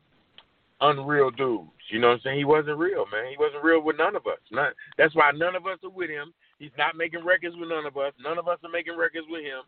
[0.81, 1.71] unreal dudes.
[1.91, 2.39] You know what I'm saying?
[2.39, 3.31] He wasn't real, man.
[3.31, 4.39] He wasn't real with none of us.
[4.51, 6.33] None, that's why none of us are with him.
[6.59, 8.13] He's not making records with none of us.
[8.23, 9.63] None of us are making records with him.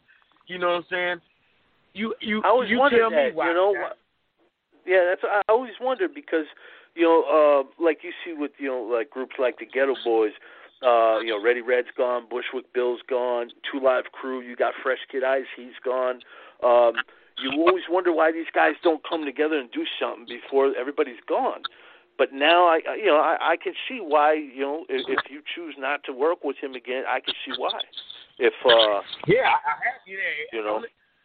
[0.46, 1.20] You know what I'm saying?
[1.94, 3.30] You you I always you tell that.
[3.30, 3.48] me why.
[3.48, 3.74] you know,
[4.86, 6.44] yeah, that's I always wondered because
[6.94, 10.32] you know, uh, like you see with you know like groups like the Geto Boys.
[10.84, 14.42] Uh, you know, Ready Red's gone, Bushwick Bill's gone, 2 Live Crew.
[14.42, 16.20] You got Fresh Kid Ice, he's gone.
[16.62, 16.92] Um,
[17.38, 21.62] you always wonder why these guys don't come together and do something before everybody's gone.
[22.16, 24.34] But now I, you know, I, I can see why.
[24.34, 27.52] You know, if, if you choose not to work with him again, I can see
[27.58, 27.80] why.
[28.38, 30.60] If uh, Yeah, I I have you there.
[30.60, 30.84] You know?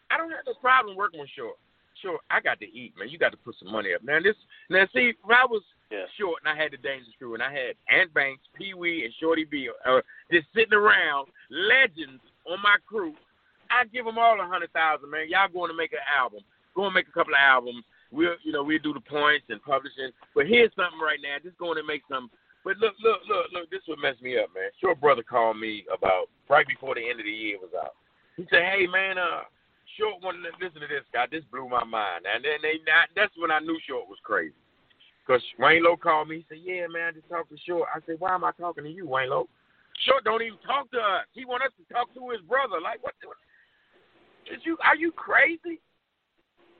[0.10, 1.57] I don't have no problem working with Short.
[2.02, 3.10] Short, I got to eat, man.
[3.10, 4.04] You got to put some money up.
[4.04, 4.24] man.
[4.24, 4.36] this,
[4.70, 7.52] now see, when I was yeah, Short and I had the Dangerous Crew and I
[7.52, 12.78] had Ant Banks, Pee Wee, and Shorty B, uh, just sitting around, legends on my
[12.86, 13.14] crew.
[13.72, 15.30] I give them all a hundred thousand, man.
[15.30, 16.41] Y'all going to make an album?
[16.76, 17.84] Go and make a couple of albums.
[18.12, 20.10] We'll, you know, we'll do the points and publishing.
[20.34, 21.38] But here's something right now.
[21.41, 22.30] Just going to make some.
[22.64, 23.70] But look, look, look, look.
[23.70, 24.70] This would mess me up, man.
[24.82, 27.93] Short brother called me about right before the end of the year was out.
[28.38, 29.50] He said, "Hey, man, uh,
[30.00, 31.28] Short to listen to this guy.
[31.30, 34.56] This blew my mind." And then they, not, that's when I knew Short was crazy.
[35.28, 36.38] Cause Wayne called me.
[36.38, 38.84] He said, "Yeah, man, I just talked to Short." I said, "Why am I talking
[38.86, 39.30] to you, Wayne?
[39.30, 41.26] Short don't even talk to us.
[41.34, 42.80] He want us to talk to his brother.
[42.82, 43.14] Like, what?
[43.22, 44.78] the- Is you?
[44.84, 45.80] Are you crazy?"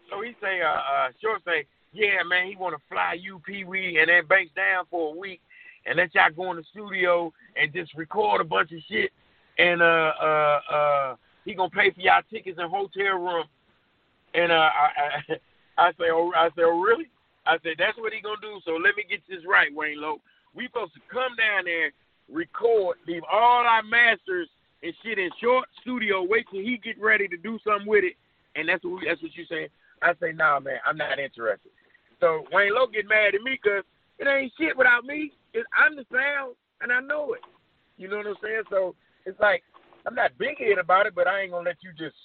[0.10, 3.66] So he say, uh, uh, Short say, "Yeah, man, he want to fly you, Pee
[3.66, 5.42] Wee, and then Banks down for a week,
[5.86, 9.12] and let y'all go in the studio and just record a bunch of shit,
[9.60, 11.16] and uh, uh, uh,
[11.50, 13.46] he gonna pay for y'all tickets and hotel room."
[14.34, 15.38] And uh, I, I,
[15.90, 17.10] I say, "Oh, I say, oh, really?"
[17.50, 18.62] I said, that's what he gonna do.
[18.64, 20.22] So let me get this right, Wayne Lowe.
[20.54, 21.92] We supposed to come down there,
[22.30, 24.48] record, leave all our masters
[24.84, 26.22] and shit in short studio.
[26.22, 28.14] Wait till he get ready to do something with it,
[28.56, 29.70] and that's what we, that's what you saying.
[30.02, 31.72] I say, nah, man, I'm not interested.
[32.20, 33.84] So Wayne Lowe get mad at me because
[34.20, 35.32] it ain't shit without me.
[35.54, 37.42] It, I'm the sound, and I know it.
[37.98, 38.64] You know what I'm saying?
[38.70, 38.96] So
[39.26, 39.64] it's like
[40.08, 42.16] I'm not big head about it, but I ain't gonna let you just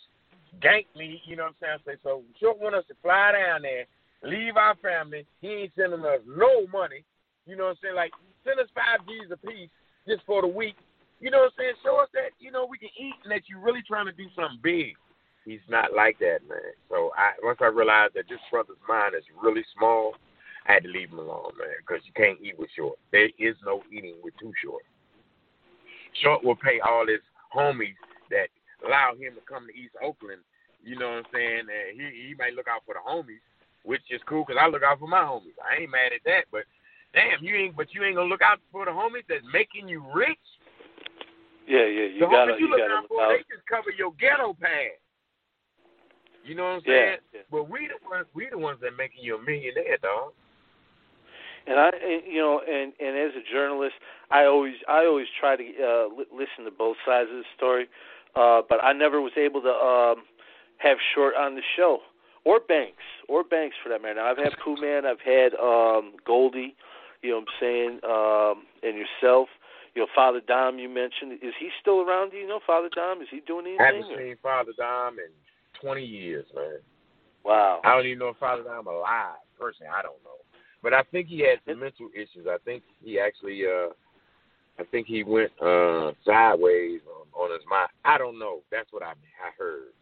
[0.63, 1.21] gank me.
[1.27, 1.99] You know what I'm saying?
[1.99, 2.23] Say so.
[2.41, 3.85] Short want us to fly down there
[4.25, 5.27] leave our family.
[5.41, 7.05] He ain't sending us no money.
[7.47, 7.97] You know what I'm saying?
[7.97, 8.13] Like,
[8.43, 9.71] send us five G's a piece
[10.09, 10.77] just for the week.
[11.21, 11.75] You know what I'm saying?
[11.85, 14.27] Show us that, you know, we can eat and that you're really trying to do
[14.35, 14.97] something big.
[15.45, 16.73] He's not like that, man.
[16.89, 20.17] So I once I realized that this brother's mind is really small,
[20.67, 22.97] I had to leave him alone, man, because you can't eat with short.
[23.13, 24.85] There is no eating with too short.
[26.23, 27.21] Short will pay all his
[27.55, 27.97] homies
[28.31, 28.49] that
[28.85, 30.43] allow him to come to East Oakland.
[30.83, 31.65] You know what I'm saying?
[31.71, 33.41] And he he might look out for the homies,
[33.85, 35.57] which is cool because I look out for my homies.
[35.63, 36.69] I ain't mad at that, but
[37.15, 37.77] damn, you ain't.
[37.77, 40.45] But you ain't gonna look out for the homies that's making you rich.
[41.67, 42.09] yeah, yeah.
[42.13, 43.33] You the gotta, homies you you look gotta out for, out.
[43.33, 45.01] they just cover your ghetto pad.
[46.45, 47.19] You know what I'm Yeah, saying?
[47.33, 47.41] yeah.
[47.51, 50.37] But we the ones, we the ones that making you a millionaire, dog.
[51.67, 53.95] And I, and, you know, and and as a journalist,
[54.31, 57.89] I always I always try to uh, li- listen to both sides of the story,
[58.37, 60.25] uh, but I never was able to um,
[60.79, 62.01] have Short on the show
[62.45, 64.17] or Banks or Banks for that matter.
[64.17, 66.77] Now, I've had Pooh Man, I've had um, Goldy,
[67.23, 69.49] you know what I'm saying, um, and yourself.
[69.95, 70.79] you know, Father Dom.
[70.79, 72.33] You mentioned is he still around?
[72.33, 73.23] Do you know Father Dom?
[73.23, 73.81] Is he doing anything?
[73.81, 74.19] I haven't or?
[74.19, 75.33] seen Father Dom in
[75.81, 76.81] 20 years, man.
[77.45, 77.81] Wow.
[77.85, 79.41] I don't even know if Father Dom alive.
[79.59, 80.44] Personally, I don't know.
[80.85, 82.47] But I think he had some mental issues.
[82.47, 83.89] I think he actually, uh
[84.79, 87.89] I think he went uh sideways on, on his mind.
[88.05, 88.61] I don't know.
[88.71, 89.97] That's what I I heard.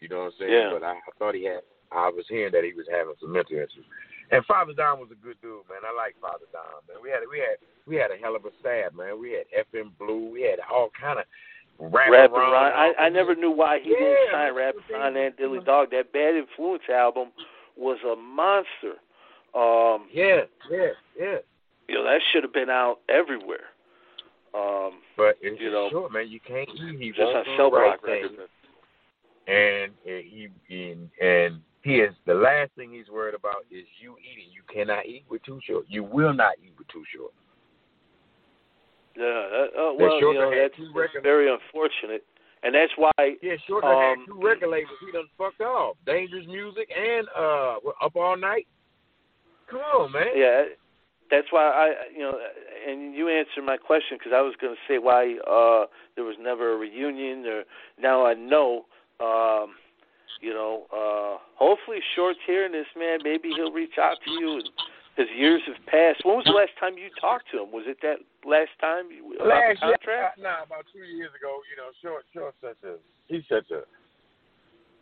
[0.00, 0.52] You know what I'm saying?
[0.52, 0.70] Yeah.
[0.74, 1.62] But I, I thought he had.
[1.92, 3.86] I was hearing that he was having some mental issues.
[4.30, 5.86] And Father Dom was a good dude, man.
[5.86, 6.98] I like Father Dom, man.
[7.00, 7.56] We had we had
[7.86, 9.20] we had a hell of a staff, man.
[9.22, 10.30] We had FM Blue.
[10.34, 11.24] We had all kind of
[11.78, 12.52] rap Rapping around.
[12.52, 12.94] Ron.
[12.98, 14.54] I, I never knew why he Yeah, didn't sign.
[14.54, 15.90] Rapping Ron and Diddley Dog.
[15.92, 17.30] That Bad Influence album
[17.76, 18.98] was a monster.
[19.54, 21.36] Um, Yeah, yeah, yeah.
[21.88, 23.72] you know that should have been out everywhere.
[24.54, 26.28] Um, But it's You know, short, man.
[26.28, 26.98] You can't eat.
[26.98, 28.36] He just won't on Cell the right Block thing.
[29.46, 34.52] And he and, and he is the last thing he's worried about is you eating.
[34.52, 35.86] You cannot eat with too short.
[35.88, 37.32] You will not eat with too short.
[39.16, 42.24] Yeah, that, uh, well, you know that's, that's very unfortunate,
[42.62, 43.10] and that's why.
[43.42, 44.98] Yeah, Shorter Um, had two record labels.
[45.04, 45.96] He done fucked off.
[46.06, 48.66] Dangerous Music and uh, we're Up All Night.
[49.70, 50.26] Come on, man.
[50.34, 50.62] Yeah,
[51.30, 52.38] that's why I, you know,
[52.88, 56.36] and you answered my question because I was going to say why uh there was
[56.40, 57.44] never a reunion.
[57.46, 57.64] Or
[58.00, 58.86] now I know.
[59.20, 59.74] Um,
[60.40, 63.18] you know, uh hopefully Short's hearing this, man.
[63.24, 64.54] Maybe he'll reach out to you.
[64.54, 64.70] And,
[65.18, 66.22] because years have passed.
[66.22, 67.74] When was the last time you talked to him?
[67.74, 70.38] Was it that last time about Last the year, contract?
[70.38, 73.82] uh, nah, about two years ago, you know, Short, Short, such a he's such a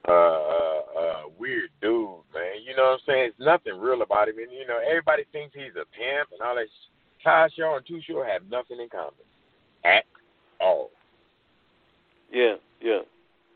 [0.09, 2.62] uh, uh, uh, weird dude, man.
[2.64, 3.30] You know what I'm saying?
[3.30, 6.54] It's nothing real about him, and you know, everybody thinks he's a pimp and all
[6.54, 6.66] that.
[7.24, 9.14] Todd Shaw and Too Short have nothing in common
[9.84, 10.04] at
[10.61, 10.90] all.
[12.32, 13.00] Yeah, yeah.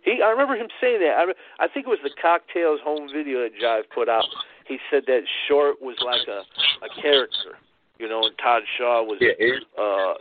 [0.02, 1.14] He, I remember him saying that.
[1.18, 4.24] I, I think it was the Cocktails home video that Jive put out.
[4.66, 6.42] He said that Short was like a
[6.84, 7.58] a character,
[7.98, 10.14] you know, and Todd Shaw was Yeah, it, uh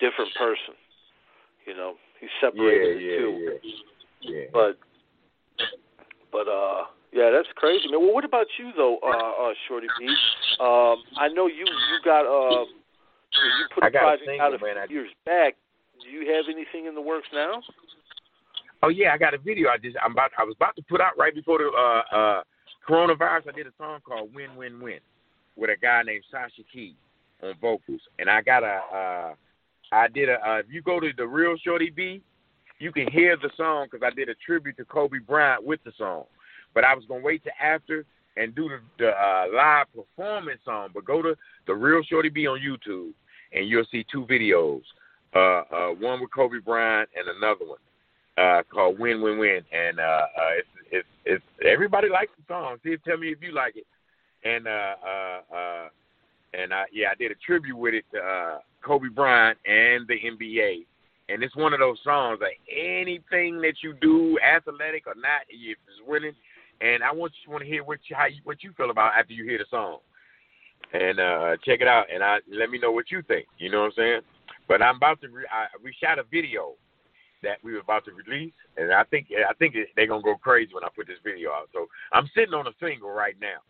[0.00, 0.74] different person.
[1.66, 3.58] You know, he yeah, separated the yeah, two.
[4.22, 4.44] yeah, yeah.
[4.52, 4.78] But
[6.32, 8.00] but uh yeah, that's crazy, man.
[8.00, 10.06] Well, what about you though, uh, uh Shorty B?
[10.60, 14.58] Um, I know you you got uh you put a got a single, out a
[14.58, 14.90] few man.
[14.90, 15.54] Years back.
[16.02, 17.62] Do you have anything in the works now?
[18.82, 19.68] Oh yeah, I got a video.
[19.70, 22.42] I just I'm about I was about to put out right before the uh uh
[22.88, 23.48] coronavirus.
[23.48, 25.00] I did a song called Win Win Win
[25.56, 26.94] with a guy named Sasha Key
[27.42, 29.34] on vocals, and I got a uh
[29.90, 32.22] I did a uh, if you go to the real Shorty B,
[32.78, 35.92] you can hear the song because I did a tribute to Kobe Bryant with the
[35.98, 36.24] song.
[36.74, 38.04] But I was gonna wait till after
[38.36, 40.90] and do the, the uh, live performance song.
[40.94, 41.34] But go to
[41.66, 43.12] the real Shorty B on YouTube,
[43.52, 44.82] and you'll see two videos.
[45.34, 47.78] Uh, uh, one with Kobe Bryant and another one
[48.38, 52.76] uh, called Win Win Win, and uh, uh, it's it's it's everybody likes the song.
[52.82, 53.86] See, tell me if you like it.
[54.44, 55.88] And uh, uh, uh,
[56.54, 60.14] and I yeah, I did a tribute with it to uh, Kobe Bryant and the
[60.14, 60.86] NBA.
[61.28, 65.76] And it's one of those songs like anything that you do, athletic or not, if
[65.86, 66.34] it's winning.
[66.80, 68.90] And I want you to want to hear what you how you, what you feel
[68.90, 69.98] about after you hear the song.
[70.92, 73.46] And uh check it out, and I let me know what you think.
[73.58, 74.20] You know what I'm saying?
[74.68, 75.28] But I'm about to.
[75.28, 76.74] Re- I, we shot a video
[77.42, 80.72] that we were about to release, and I think I think they're gonna go crazy
[80.72, 81.68] when I put this video out.
[81.72, 83.60] So I'm sitting on a single right now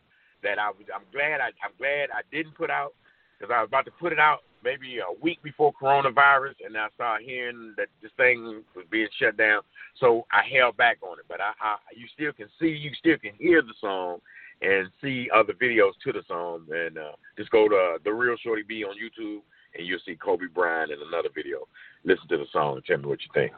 [0.42, 0.86] that I was.
[0.94, 2.94] I'm glad I, I'm glad I didn't put out
[3.38, 6.88] because I was about to put it out maybe a week before coronavirus, and I
[6.94, 9.62] started hearing that this thing was being shut down.
[10.00, 11.24] So I held back on it.
[11.28, 14.18] But I, I you still can see, you still can hear the song.
[14.60, 18.64] And see other videos to the song, and uh, just go to the real Shorty
[18.66, 19.38] B on YouTube,
[19.76, 21.68] and you'll see Kobe Bryant in another video.
[22.02, 23.52] Listen to the song and tell me what you think.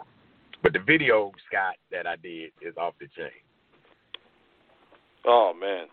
[0.62, 3.32] But the video, Scott, that I did is off the chain.
[5.24, 5.86] Oh man,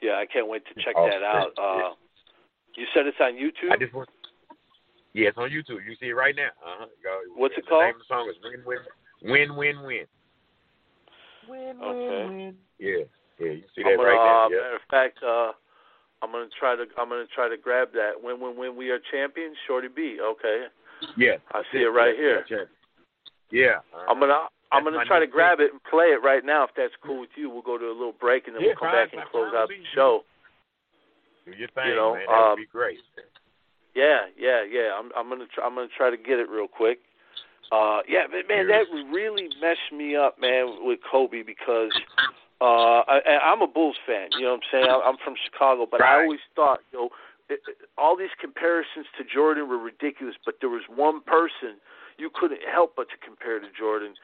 [0.00, 1.52] yeah, I can't wait to check that out.
[1.56, 1.94] Uh,
[2.74, 3.70] you said it's on YouTube.
[3.70, 4.08] I just want.
[5.14, 5.84] Yeah, it's on YouTube.
[5.84, 6.48] You see it right now.
[6.64, 6.86] Uh huh.
[7.36, 7.84] What's it the called?
[7.84, 8.80] name of the song is Win Win
[9.22, 10.06] Win Win Win.
[11.48, 12.56] Win Okay.
[12.78, 13.04] Yeah,
[13.38, 13.52] yeah.
[13.52, 14.56] You see that gonna, right uh, there.
[14.56, 14.64] Yeah.
[14.64, 15.52] Matter of fact, uh,
[16.22, 18.12] I'm gonna try to I'm gonna try to grab that.
[18.20, 20.18] When when when we are champions, Shorty B.
[20.22, 20.66] Okay,
[21.16, 21.36] Yeah.
[21.52, 22.46] I see it right here.
[22.48, 22.64] Yeah.
[23.50, 23.76] yeah.
[23.92, 24.06] Uh-huh.
[24.08, 26.70] I'm gonna I'm gonna try to new grab it and play it right now if
[26.76, 27.50] that's cool with you.
[27.50, 29.68] We'll go to a little break and then Yeah, we'll come back and close out
[29.68, 30.24] the show.
[31.44, 32.24] Do your thing, you know, man.
[32.28, 32.98] That would um, be great.
[33.94, 34.90] Yeah, yeah, yeah.
[34.98, 37.00] I'm I'm gonna try, I'm gonna try to get it real quick.
[37.70, 41.90] Uh, yeah, but man, that really messed me up, man, with Kobe because
[42.60, 44.28] uh, I, I'm a Bulls fan.
[44.32, 44.86] You know what I'm saying?
[44.90, 47.08] I- I'm from Chicago, but I always thought, you know,
[47.48, 50.36] it, it, all these comparisons to Jordan were ridiculous.
[50.44, 51.80] But there was one person
[52.18, 54.14] you couldn't help but to compare to Jordan,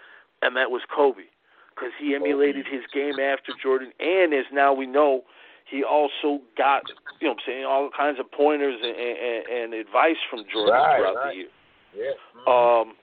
[0.43, 1.33] and that was Kobe,
[1.75, 5.23] because he emulated his game after Jordan, and as now we know,
[5.71, 6.83] he also got,
[7.21, 10.75] you know, what I'm saying all kinds of pointers and, and, and advice from Jordan
[10.75, 11.33] Right, throughout right.
[11.33, 11.49] the year.
[11.97, 12.13] Yeah.
[12.49, 12.95] Um,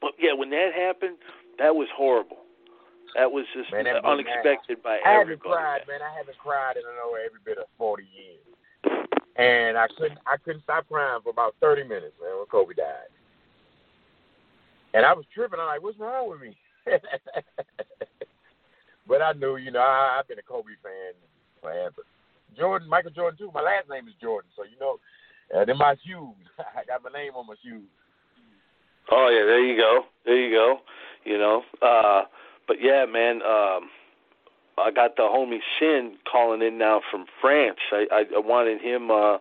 [0.00, 1.18] but yeah, when that happened,
[1.58, 2.38] that was horrible.
[3.16, 5.08] That was just Man, that unexpected by everybody.
[5.08, 6.02] I haven't cried, man.
[6.04, 8.44] I haven't cried in I know every bit of forty years,
[9.36, 10.20] and I couldn't.
[10.26, 13.08] I couldn't stop crying for about thirty minutes, man, when Kobe died.
[14.92, 15.58] And I was tripping.
[15.58, 16.56] I'm like, "What's wrong with me?"
[19.08, 21.14] but I knew, you know, I, I've been a Kobe fan
[21.60, 22.02] forever.
[22.56, 23.50] Jordan, Michael Jordan too.
[23.54, 24.98] My last name is Jordan, so you know,
[25.54, 26.34] uh, they're my shoes.
[26.58, 27.86] I got my name on my shoes.
[29.10, 30.78] Oh yeah, there you go, there you go.
[31.24, 32.22] You know, uh,
[32.66, 33.42] but yeah, man.
[33.42, 33.90] Um,
[34.78, 37.78] I got the homie Sin calling in now from France.
[37.90, 39.38] I, I, I wanted him uh,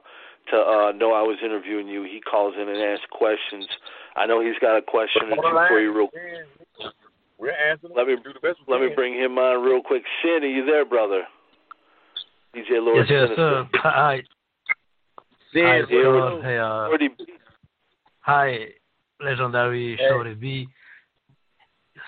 [0.52, 2.04] to uh, know I was interviewing you.
[2.04, 3.68] He calls in and asks questions.
[4.16, 5.96] I know he's got a question or two for you.
[5.96, 6.10] Real.
[7.38, 7.94] We're answering.
[7.96, 10.04] Let me do the best let me bring him on real quick.
[10.24, 11.24] Sin, are you there, brother?
[12.56, 13.68] DJ Lord Yes, yes, sir.
[13.76, 14.24] Hi.
[15.54, 16.42] Sin, Hi, what sir.
[16.44, 17.10] Hey, uh, be?
[18.20, 18.68] hi,
[19.24, 20.08] legendary Hey.
[20.10, 20.68] Shorty B.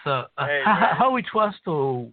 [0.03, 2.11] So, uh, Hey, how, how it was to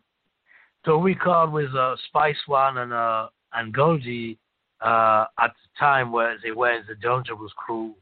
[0.85, 4.39] to record with uh, Spice One and uh, and Goldy
[4.81, 7.95] uh, at the time where they were in the Dangerous Crew.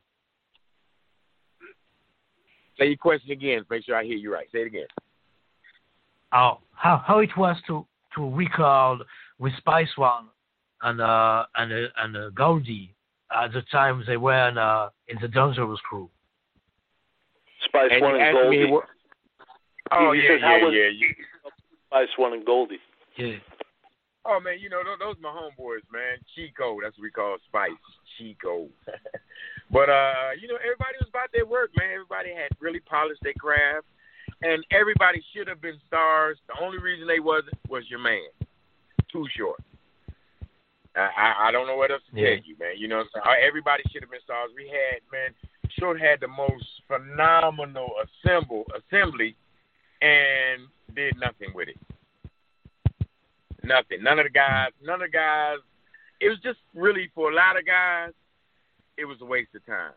[2.79, 3.64] Say your question again.
[3.70, 4.47] Make sure I hear you right.
[4.53, 4.87] Say it again.
[6.33, 9.01] Oh, how how it was to to record
[9.39, 10.26] with Spice One
[10.82, 12.95] and uh, and uh, and uh, Goldy
[13.35, 16.09] at the time they were in, uh, in the Dangerous Crew.
[17.64, 18.70] Spice And One and asked me Goldy.
[18.70, 18.85] what-
[19.91, 21.51] Oh He yeah, yeah, was- yeah, yeah.
[21.89, 22.78] Spice One and Goldy.
[23.16, 23.37] Yeah.
[24.26, 26.16] Oh man, you know those, those my homeboys, man.
[26.35, 27.70] Chico, that's what we call Spice.
[28.16, 28.68] Chico.
[29.70, 31.91] but uh, you know, everybody was about their work, man.
[31.93, 33.85] Everybody had really polished their craft,
[34.43, 36.39] and everybody should have been stars.
[36.49, 38.24] The only reason they wasn't was your man,
[39.15, 39.61] Too Short.
[40.97, 42.35] I, I I don't know what else to Yeah.
[42.35, 42.75] tell you, man.
[42.77, 44.51] You know, what everybody should have been stars.
[44.57, 45.31] We had, man,
[45.79, 49.37] Short had the most phenomenal assemble assembly,
[50.03, 50.62] and
[50.95, 51.79] did nothing with it.
[53.62, 54.03] Nothing.
[54.03, 54.71] None of the guys.
[54.83, 55.59] None of the guys.
[56.21, 58.11] It was just really for a lot of guys.
[58.97, 59.93] It was a waste of time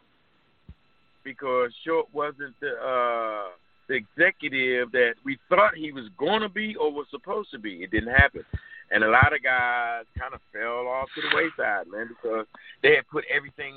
[1.24, 3.50] because Short wasn't the uh,
[3.88, 7.84] the executive that we thought he was going to be or was supposed to be.
[7.84, 8.44] It didn't happen,
[8.92, 12.46] and a lot of guys kind of fell off to the wayside, man, because
[12.82, 13.76] they had put everything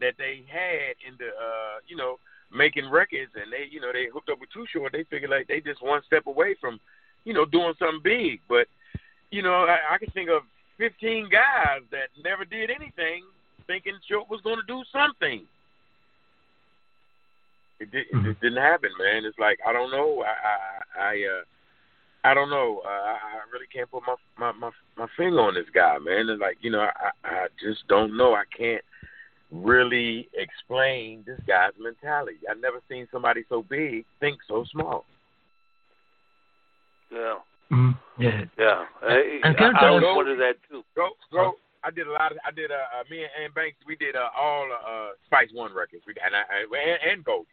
[0.00, 2.18] that they had into uh, you know
[2.52, 4.92] making records, and they you know they hooked up with Too Short.
[4.92, 6.80] They figured like they just one step away from
[7.24, 8.66] you know doing something big, but
[9.34, 10.42] you know, I, I can think of
[10.78, 13.24] 15 guys that never did anything
[13.66, 15.42] thinking Short was going to do something.
[17.80, 19.24] It, did, it just didn't happen, man.
[19.24, 20.22] It's like I don't know.
[20.22, 21.42] I I I, uh,
[22.24, 22.80] I don't know.
[22.84, 26.28] Uh, I, I really can't put my, my my my finger on this guy, man.
[26.28, 28.34] It's like you know, I I just don't know.
[28.34, 28.82] I can't
[29.52, 32.38] really explain this guy's mentality.
[32.50, 35.04] I've never seen somebody so big think so small.
[37.12, 37.34] Yeah.
[37.70, 38.40] Mm, yeah.
[38.58, 38.84] Yeah.
[39.02, 40.82] I, And I, I tell always us- wondered that too.
[40.96, 41.54] Go, go.
[41.84, 42.38] I did a lot of.
[42.46, 42.70] I did.
[42.70, 43.76] Uh, uh me and Ant Banks.
[43.86, 46.02] We did uh, all uh, Spice One records.
[46.06, 47.46] We and I, I and, and Gold.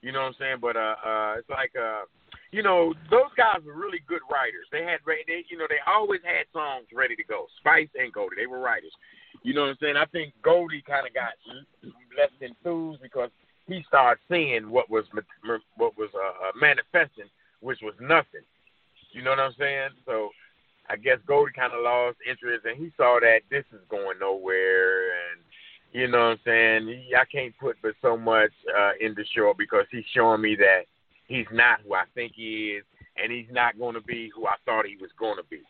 [0.00, 0.56] You know what I'm saying?
[0.62, 2.08] But uh, uh, it's like uh,
[2.52, 4.66] you know, those guys were really good writers.
[4.70, 7.46] They had, they, you know, they always had songs ready to go.
[7.58, 8.92] Spice and Goldy, they were writers.
[9.42, 9.96] You know what I'm saying?
[9.96, 11.34] I think Goldy kind of got
[12.16, 13.30] less enthused because
[13.66, 15.04] he started seeing what was
[15.76, 17.28] what was uh, uh, manifesting,
[17.60, 18.46] which was nothing.
[19.12, 19.90] You know what I'm saying?
[20.04, 20.30] So
[20.88, 25.10] I guess Goldy kind of lost interest, and he saw that this is going nowhere,
[25.10, 25.40] and
[25.92, 26.88] you know what I'm saying.
[26.88, 30.86] He, I can't put but so much uh, into short because he's showing me that
[31.26, 32.84] he's not who I think he is,
[33.16, 35.60] and he's not going to be who I thought he was going to be.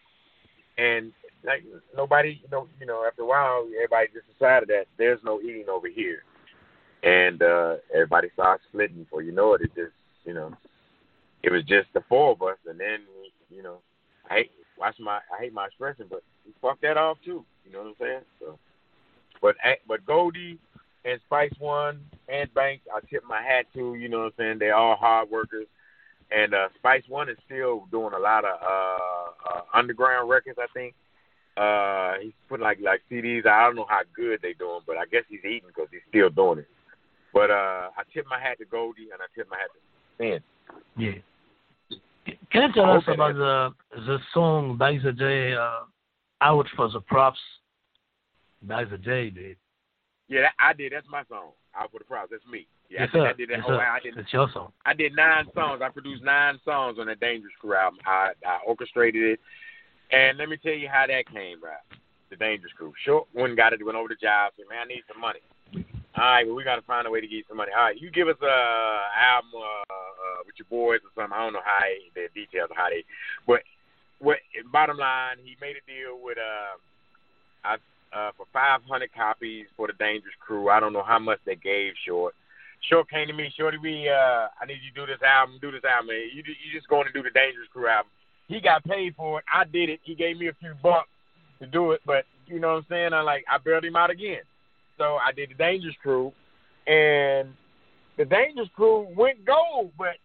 [0.78, 1.12] And
[1.44, 1.64] like
[1.96, 5.66] nobody, you know, you know, after a while, everybody just decided that there's no eating
[5.70, 6.22] over here,
[7.02, 9.04] and uh, everybody started splitting.
[9.04, 9.94] Before you know it, it just,
[10.24, 10.52] you know,
[11.42, 13.00] it was just the four of us, and then,
[13.50, 13.78] you know,
[14.28, 17.44] I hate watch my, I hate my expression, but he fucked that off too.
[17.64, 18.20] You know what I'm saying?
[18.40, 18.58] So,
[19.40, 19.56] but
[19.88, 20.58] but Goldy
[21.06, 23.94] and Spice One and Banks, I tip my hat to.
[23.94, 24.56] You know what I'm saying?
[24.58, 25.66] They're all hard workers.
[26.30, 30.58] And uh, Spice One is still doing a lot of uh, uh, underground records.
[30.60, 30.94] I think
[31.56, 33.46] uh, he's putting like like CDs.
[33.46, 36.30] I don't know how good they're doing, but I guess he's eating because he's still
[36.30, 36.68] doing it.
[37.32, 39.80] But uh, I tip my hat to Goldy and I tip my hat to
[40.18, 40.40] Finn.
[40.96, 41.20] Yeah.
[42.50, 45.84] Can you tell us about the the song back the day, uh,
[46.40, 47.38] "Out for the Props"?
[48.62, 49.56] Back the day, dude.
[50.28, 50.92] Yeah, that, I did.
[50.92, 51.50] That's my song.
[51.76, 52.30] Out for the props.
[52.30, 52.66] That's me.
[52.88, 53.26] Yeah, yes, I, did.
[53.26, 53.80] I did that yes, whole.
[53.80, 54.16] I did.
[54.16, 54.72] It's your song.
[54.84, 55.82] I did nine songs.
[55.84, 58.00] I produced nine songs on that Dangerous Crew album.
[58.06, 59.40] I, I orchestrated it,
[60.10, 61.84] and let me tell you how that came about.
[62.30, 62.92] The Dangerous Crew.
[63.04, 63.84] Short one got it.
[63.84, 64.52] Went over the job.
[64.56, 65.40] Said, "Man, I need some money."
[66.16, 67.72] All right, well, we got to find a way to get some money.
[67.76, 71.36] All right, you give us a uh, album uh, uh, with your boys or something.
[71.36, 73.04] I don't know how they, the details of how they,
[73.46, 73.60] but
[74.18, 74.38] what
[74.72, 76.80] bottom line, he made a deal with uh,
[77.68, 77.76] I
[78.12, 80.68] uh, for 500 copies for the Dangerous Crew.
[80.68, 82.34] I don't know how much they gave Short.
[82.88, 85.70] Short came to me, Shorty, we uh, I need you to do this album, do
[85.70, 86.08] this album.
[86.08, 86.28] Man.
[86.32, 88.10] You you just going to do the Dangerous Crew album.
[88.48, 89.44] He got paid for it.
[89.52, 90.00] I did it.
[90.04, 91.08] He gave me a few bucks
[91.60, 93.12] to do it, but you know what I'm saying?
[93.12, 94.42] I like I bailed him out again.
[94.98, 96.32] So I did the Dangerous Crew,
[96.86, 97.48] and
[98.16, 100.16] the Dangerous Crew went gold, but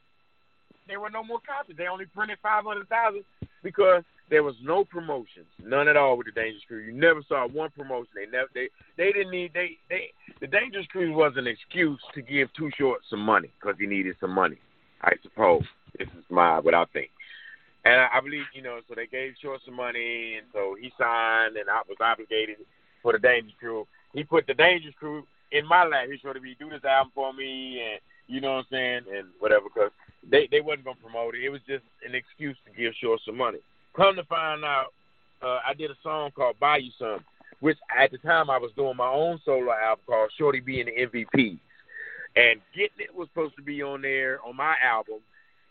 [0.88, 1.78] there were no more copies.
[1.78, 3.24] They only printed five hundred thousand
[3.64, 6.80] because there was no promotions, none at all with the Dangerous Crew.
[6.80, 8.14] You never saw one promotion.
[8.16, 12.22] They never they they didn't need they they the Dangerous Crew was an excuse to
[12.22, 14.58] give Too Short some money because he needed some money.
[15.02, 15.64] I suppose
[16.00, 17.12] this is my what I think.
[17.84, 20.94] And I, I believe, you know, so they gave Short some money, and so he
[20.98, 22.58] signed, and I was obligated
[23.04, 23.86] for the Dangerous Crew.
[24.14, 26.08] He put the Dangerous Crew in my lap.
[26.10, 29.28] He showed me do this album for me, and you know what I'm saying, and
[29.40, 29.92] whatever, because
[30.24, 31.44] they they wasn't gonna promote it.
[31.44, 33.60] It was just an excuse to give Short some money.
[33.96, 34.94] Come to find out,
[35.42, 37.24] uh, I did a song called "Buy You Some,"
[37.60, 40.92] which at the time I was doing my own solo album called Shorty being the
[40.92, 41.60] MVP,
[42.36, 45.20] and getting it was supposed to be on there on my album,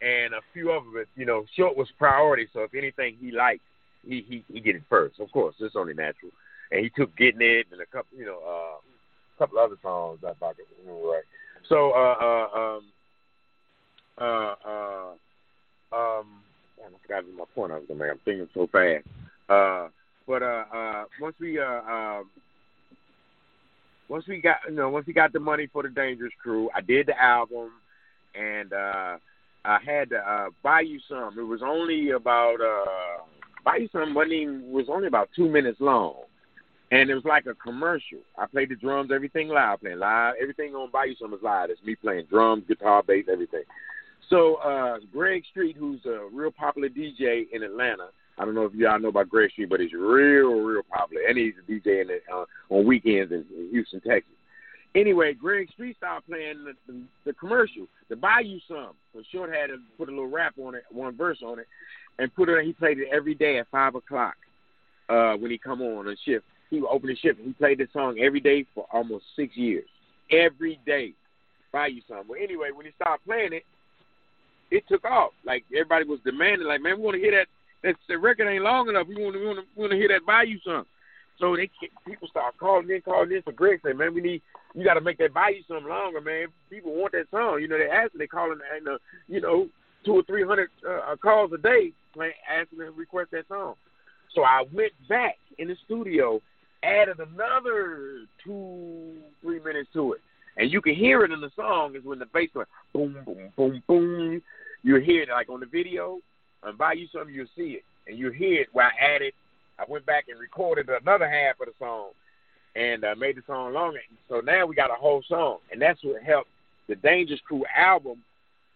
[0.02, 2.48] and a few of it, you know, Short was priority.
[2.52, 3.62] So if anything he liked,
[4.06, 5.20] he he he get it first.
[5.20, 6.32] Of course, it's only natural.
[6.70, 10.20] And he took getting it and a couple, you know, uh, a couple other songs
[10.24, 10.32] I
[10.86, 11.24] were right.
[11.68, 12.84] So uh uh um
[14.18, 15.12] uh uh
[15.96, 16.26] um
[16.84, 18.10] I forgot my point I was gonna make.
[18.10, 19.04] I'm thinking so fast.
[19.48, 19.88] Uh
[20.26, 22.30] but uh uh once we uh um
[24.08, 26.80] once we got you know, once we got the money for the Dangerous Crew, I
[26.80, 27.70] did the album
[28.34, 29.18] and uh
[29.64, 31.38] I had to uh buy you some.
[31.38, 33.22] It was only about uh
[33.64, 36.14] buy you some even, was only about two minutes long.
[36.92, 38.18] And it was like a commercial.
[38.36, 40.34] I played the drums, everything live, playing live.
[40.40, 41.70] Everything on Buy You Some is live.
[41.70, 43.62] It's me playing drums, guitar, bass, everything.
[44.30, 48.08] So uh Greg Street, who's a real popular DJ in Atlanta.
[48.38, 51.36] I don't know if y'all know about Greg Street, but he's real, real popular, and
[51.36, 54.32] he's a DJ in the, uh, on weekends in, in Houston, Texas.
[54.94, 57.86] Anyway, Greg Street started playing the, the, the commercial
[58.44, 58.94] you some.
[59.12, 61.66] So Short had to put a little rap on it, one verse on it,
[62.18, 62.64] and put it.
[62.64, 64.34] He played it every day at five o'clock
[65.08, 66.44] uh, when he come on on shift.
[66.70, 67.40] He would open the shift.
[67.42, 69.86] He played this song every day for almost six years.
[70.30, 71.12] Every day,
[71.72, 72.28] buy you some.
[72.28, 73.64] Well, anyway, when he started playing it,
[74.70, 75.32] it took off.
[75.44, 77.46] Like everybody was demanding, like, man, we want to hear that.
[77.82, 79.06] That the record ain't long enough.
[79.08, 80.84] We want to, we want to, hear that buy you some.
[81.38, 81.70] So they
[82.06, 83.42] people start calling in, calling in.
[83.42, 84.42] So Greg said, man, we need
[84.74, 86.48] you got to make that buy you some longer, man.
[86.68, 87.58] People want that song.
[87.60, 88.98] You know, they ask, they calling, and uh,
[89.28, 89.68] you know,
[90.04, 93.74] two or three hundred uh, calls a day, playing, asking to request that song.
[94.34, 96.40] So I went back in the studio,
[96.82, 100.20] added another two, three minutes to it,
[100.60, 101.96] and you can hear it in the song.
[101.96, 104.42] Is when the bass went boom, boom, boom, boom.
[104.82, 106.18] You hear it like on the video,
[106.62, 108.68] and buy you some, you'll see it, and you hear it.
[108.72, 109.32] Where I added,
[109.78, 112.10] I went back and recorded another half of the song,
[112.76, 114.00] and uh, made the song longer.
[114.28, 116.50] So now we got a whole song, and that's what helped
[116.88, 118.22] the Dangerous Crew album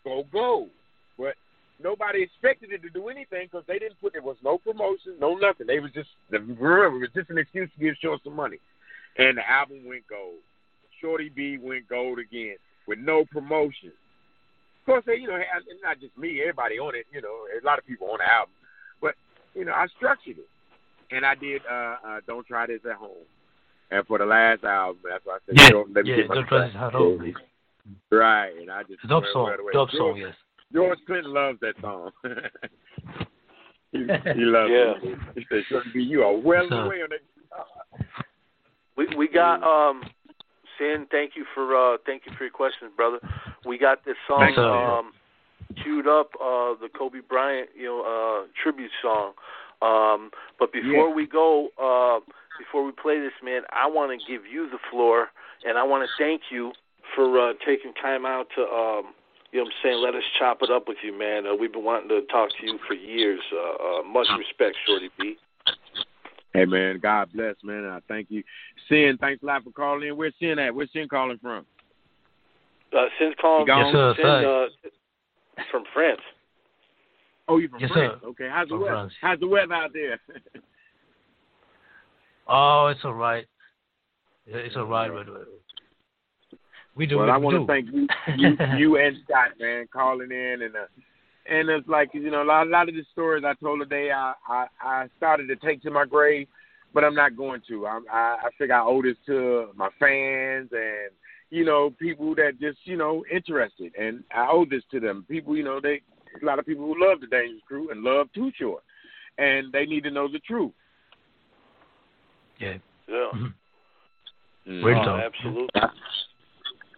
[0.04, 0.70] go gold.
[1.18, 1.34] But
[1.82, 5.34] nobody expected it to do anything because they didn't put there was no promotion, no
[5.34, 5.66] nothing.
[5.66, 8.58] They was just remember it was just an excuse to give Short some money,
[9.18, 10.40] and the album went gold.
[11.04, 12.56] Shorty B went gold again
[12.88, 13.92] with no promotion.
[14.80, 15.38] Of course, they, you know,
[15.82, 17.04] not just me, everybody on it.
[17.12, 18.54] You know, a lot of people on the album,
[19.02, 19.14] but
[19.54, 20.48] you know, I structured it,
[21.14, 21.60] and I did.
[21.70, 23.10] uh, uh Don't try this at home.
[23.90, 26.28] And for the last album, that's why I said, yeah, don't, let me yeah, get
[26.28, 27.34] my don't try this at home.
[28.10, 29.72] Right, and I just dope song, right away.
[29.74, 30.34] dope George, song, yes.
[30.72, 32.10] George Clinton loves that song.
[33.92, 34.94] he, he loves Yeah.
[35.02, 35.18] it.
[35.34, 37.20] He said, "Shorty B, you are well So- away on that."
[38.96, 40.02] We we got um
[40.78, 43.20] Sin, thank you for uh thank you for your questions, brother.
[43.64, 45.12] We got this song Thanks, um
[45.82, 49.32] queued up, uh the Kobe Bryant, you know, uh tribute song.
[49.82, 51.14] Um but before Yeah.
[51.14, 52.20] we go, uh
[52.58, 55.30] before we play this man, I wanna give you the floor
[55.66, 56.72] and I wanna thank you
[57.14, 59.14] for uh taking time out to um
[59.52, 61.46] you know what I'm saying, let us chop it up with you, man.
[61.46, 63.40] Uh, we've been wanting to talk to you for years.
[63.52, 65.36] Uh, uh much respect, Shorty B.
[66.54, 67.84] Hey man, God bless, man.
[67.84, 68.44] I thank you.
[68.88, 70.16] Sin, thanks a lot for calling in.
[70.16, 70.72] Where's Sin at?
[70.72, 71.66] Where's Sin calling from?
[72.96, 76.20] Uh Sin's calling Yes, sir, Sin, uh, from France.
[77.48, 78.20] Oh, you from Yes, France?
[78.22, 78.28] sir.
[78.28, 78.94] Okay, how's the From weather?
[78.94, 79.12] France.
[79.20, 80.20] How's the weather out there?
[82.46, 83.46] Oh, it's all right.
[84.46, 85.10] It's all right.
[85.10, 86.58] but, uh,
[86.94, 87.16] We do.
[87.16, 87.60] well, we I want do.
[87.60, 90.84] to thank you, you, you and Scott, man, calling in and uh,
[91.50, 94.10] and it's like you know a lot, a lot of the stories I told today,
[94.10, 96.48] I, I I started to take to my grave,
[96.92, 97.86] but I'm not going to.
[97.86, 101.10] I I, I figure I owe this to my fans and
[101.50, 103.92] you know, people that just, you know, interested.
[103.96, 105.24] And I owe this to them.
[105.28, 106.00] People, you know, they
[106.42, 108.82] a lot of people who love the Dangerous Crew and love Too Short,
[109.38, 110.72] and they need to know the truth.
[112.58, 112.74] Yeah.
[113.08, 113.30] Yeah.
[113.34, 114.84] Mm-hmm.
[114.84, 115.80] Real Oh, absolutely.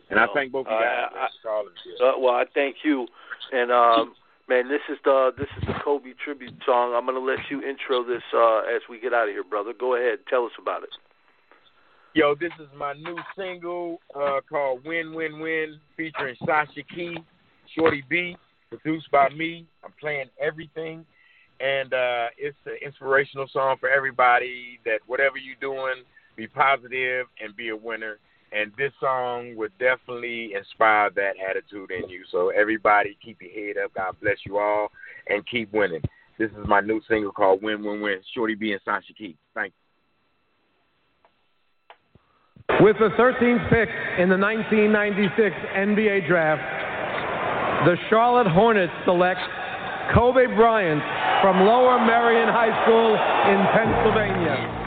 [0.08, 1.68] And I thank both of you guys I- I- for calling.
[2.02, 3.06] Uh, well, I thank you,
[3.52, 4.14] and um,
[4.48, 6.94] man, this is the this is the Kobe tribute song.
[6.94, 9.72] I'm gonna let you intro this uh, as we get out of here, brother.
[9.78, 10.90] Go ahead, tell us about it.
[12.14, 17.16] Yo, this is my new single uh, called Win Win Win featuring Sasha Key,
[17.76, 18.36] Shorty B,
[18.70, 19.66] produced by me.
[19.84, 21.04] I'm playing everything.
[21.60, 26.04] And uh, it's an inspirational song for everybody that whatever you're doing,
[26.36, 28.18] be positive and be a winner.
[28.52, 32.24] And this song would definitely inspire that attitude in you.
[32.30, 33.92] So everybody keep your head up.
[33.94, 34.92] God bless you all
[35.28, 36.02] and keep winning.
[36.38, 38.20] This is my new single called Win Win Win.
[38.34, 39.36] Shorty B and Sasha Key.
[39.54, 39.78] Thank you.
[42.84, 43.88] With the 13th pick
[44.18, 46.60] in the 1996 NBA Draft,
[47.86, 49.40] the Charlotte Hornets select
[50.14, 51.02] Kobe Bryant
[51.42, 54.85] from Lower Merion High School in Pennsylvania.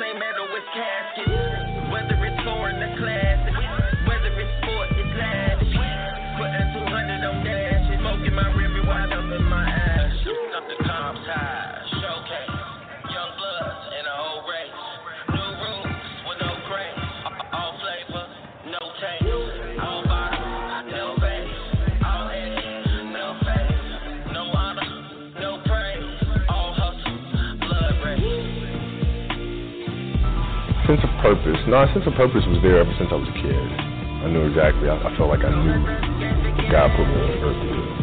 [0.00, 1.79] Same metal
[31.20, 31.60] purpose.
[31.68, 33.68] No, a sense of purpose was there ever since I was a kid.
[34.24, 34.88] I knew exactly.
[34.88, 35.80] I, I felt like I knew
[36.68, 38.00] God put me on earth to,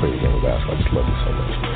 [0.00, 0.76] play the game of basketball.
[0.76, 1.71] I just loved it so much.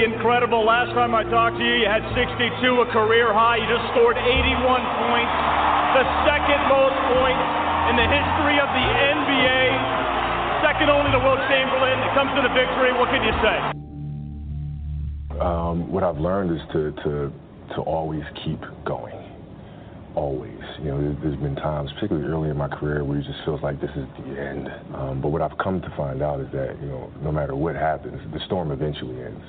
[0.00, 0.64] Incredible.
[0.64, 2.24] Last time I talked to you, you had 62,
[2.80, 3.60] a career high.
[3.60, 4.56] You just scored 81
[4.96, 5.34] points,
[5.92, 7.44] the second most points
[7.92, 9.60] in the history of the NBA,
[10.64, 12.00] second only to Wilt Chamberlain.
[12.00, 12.96] It comes to the victory.
[12.96, 13.56] What can you say?
[15.36, 17.32] Um, what I've learned is to, to
[17.76, 19.14] to always keep going.
[20.16, 20.58] Always.
[20.82, 23.62] You know, there- there's been times, particularly early in my career, where it just feels
[23.62, 24.72] like this is the end.
[24.94, 27.76] Um, but what I've come to find out is that, you know, no matter what
[27.76, 29.44] happens, the storm eventually ends.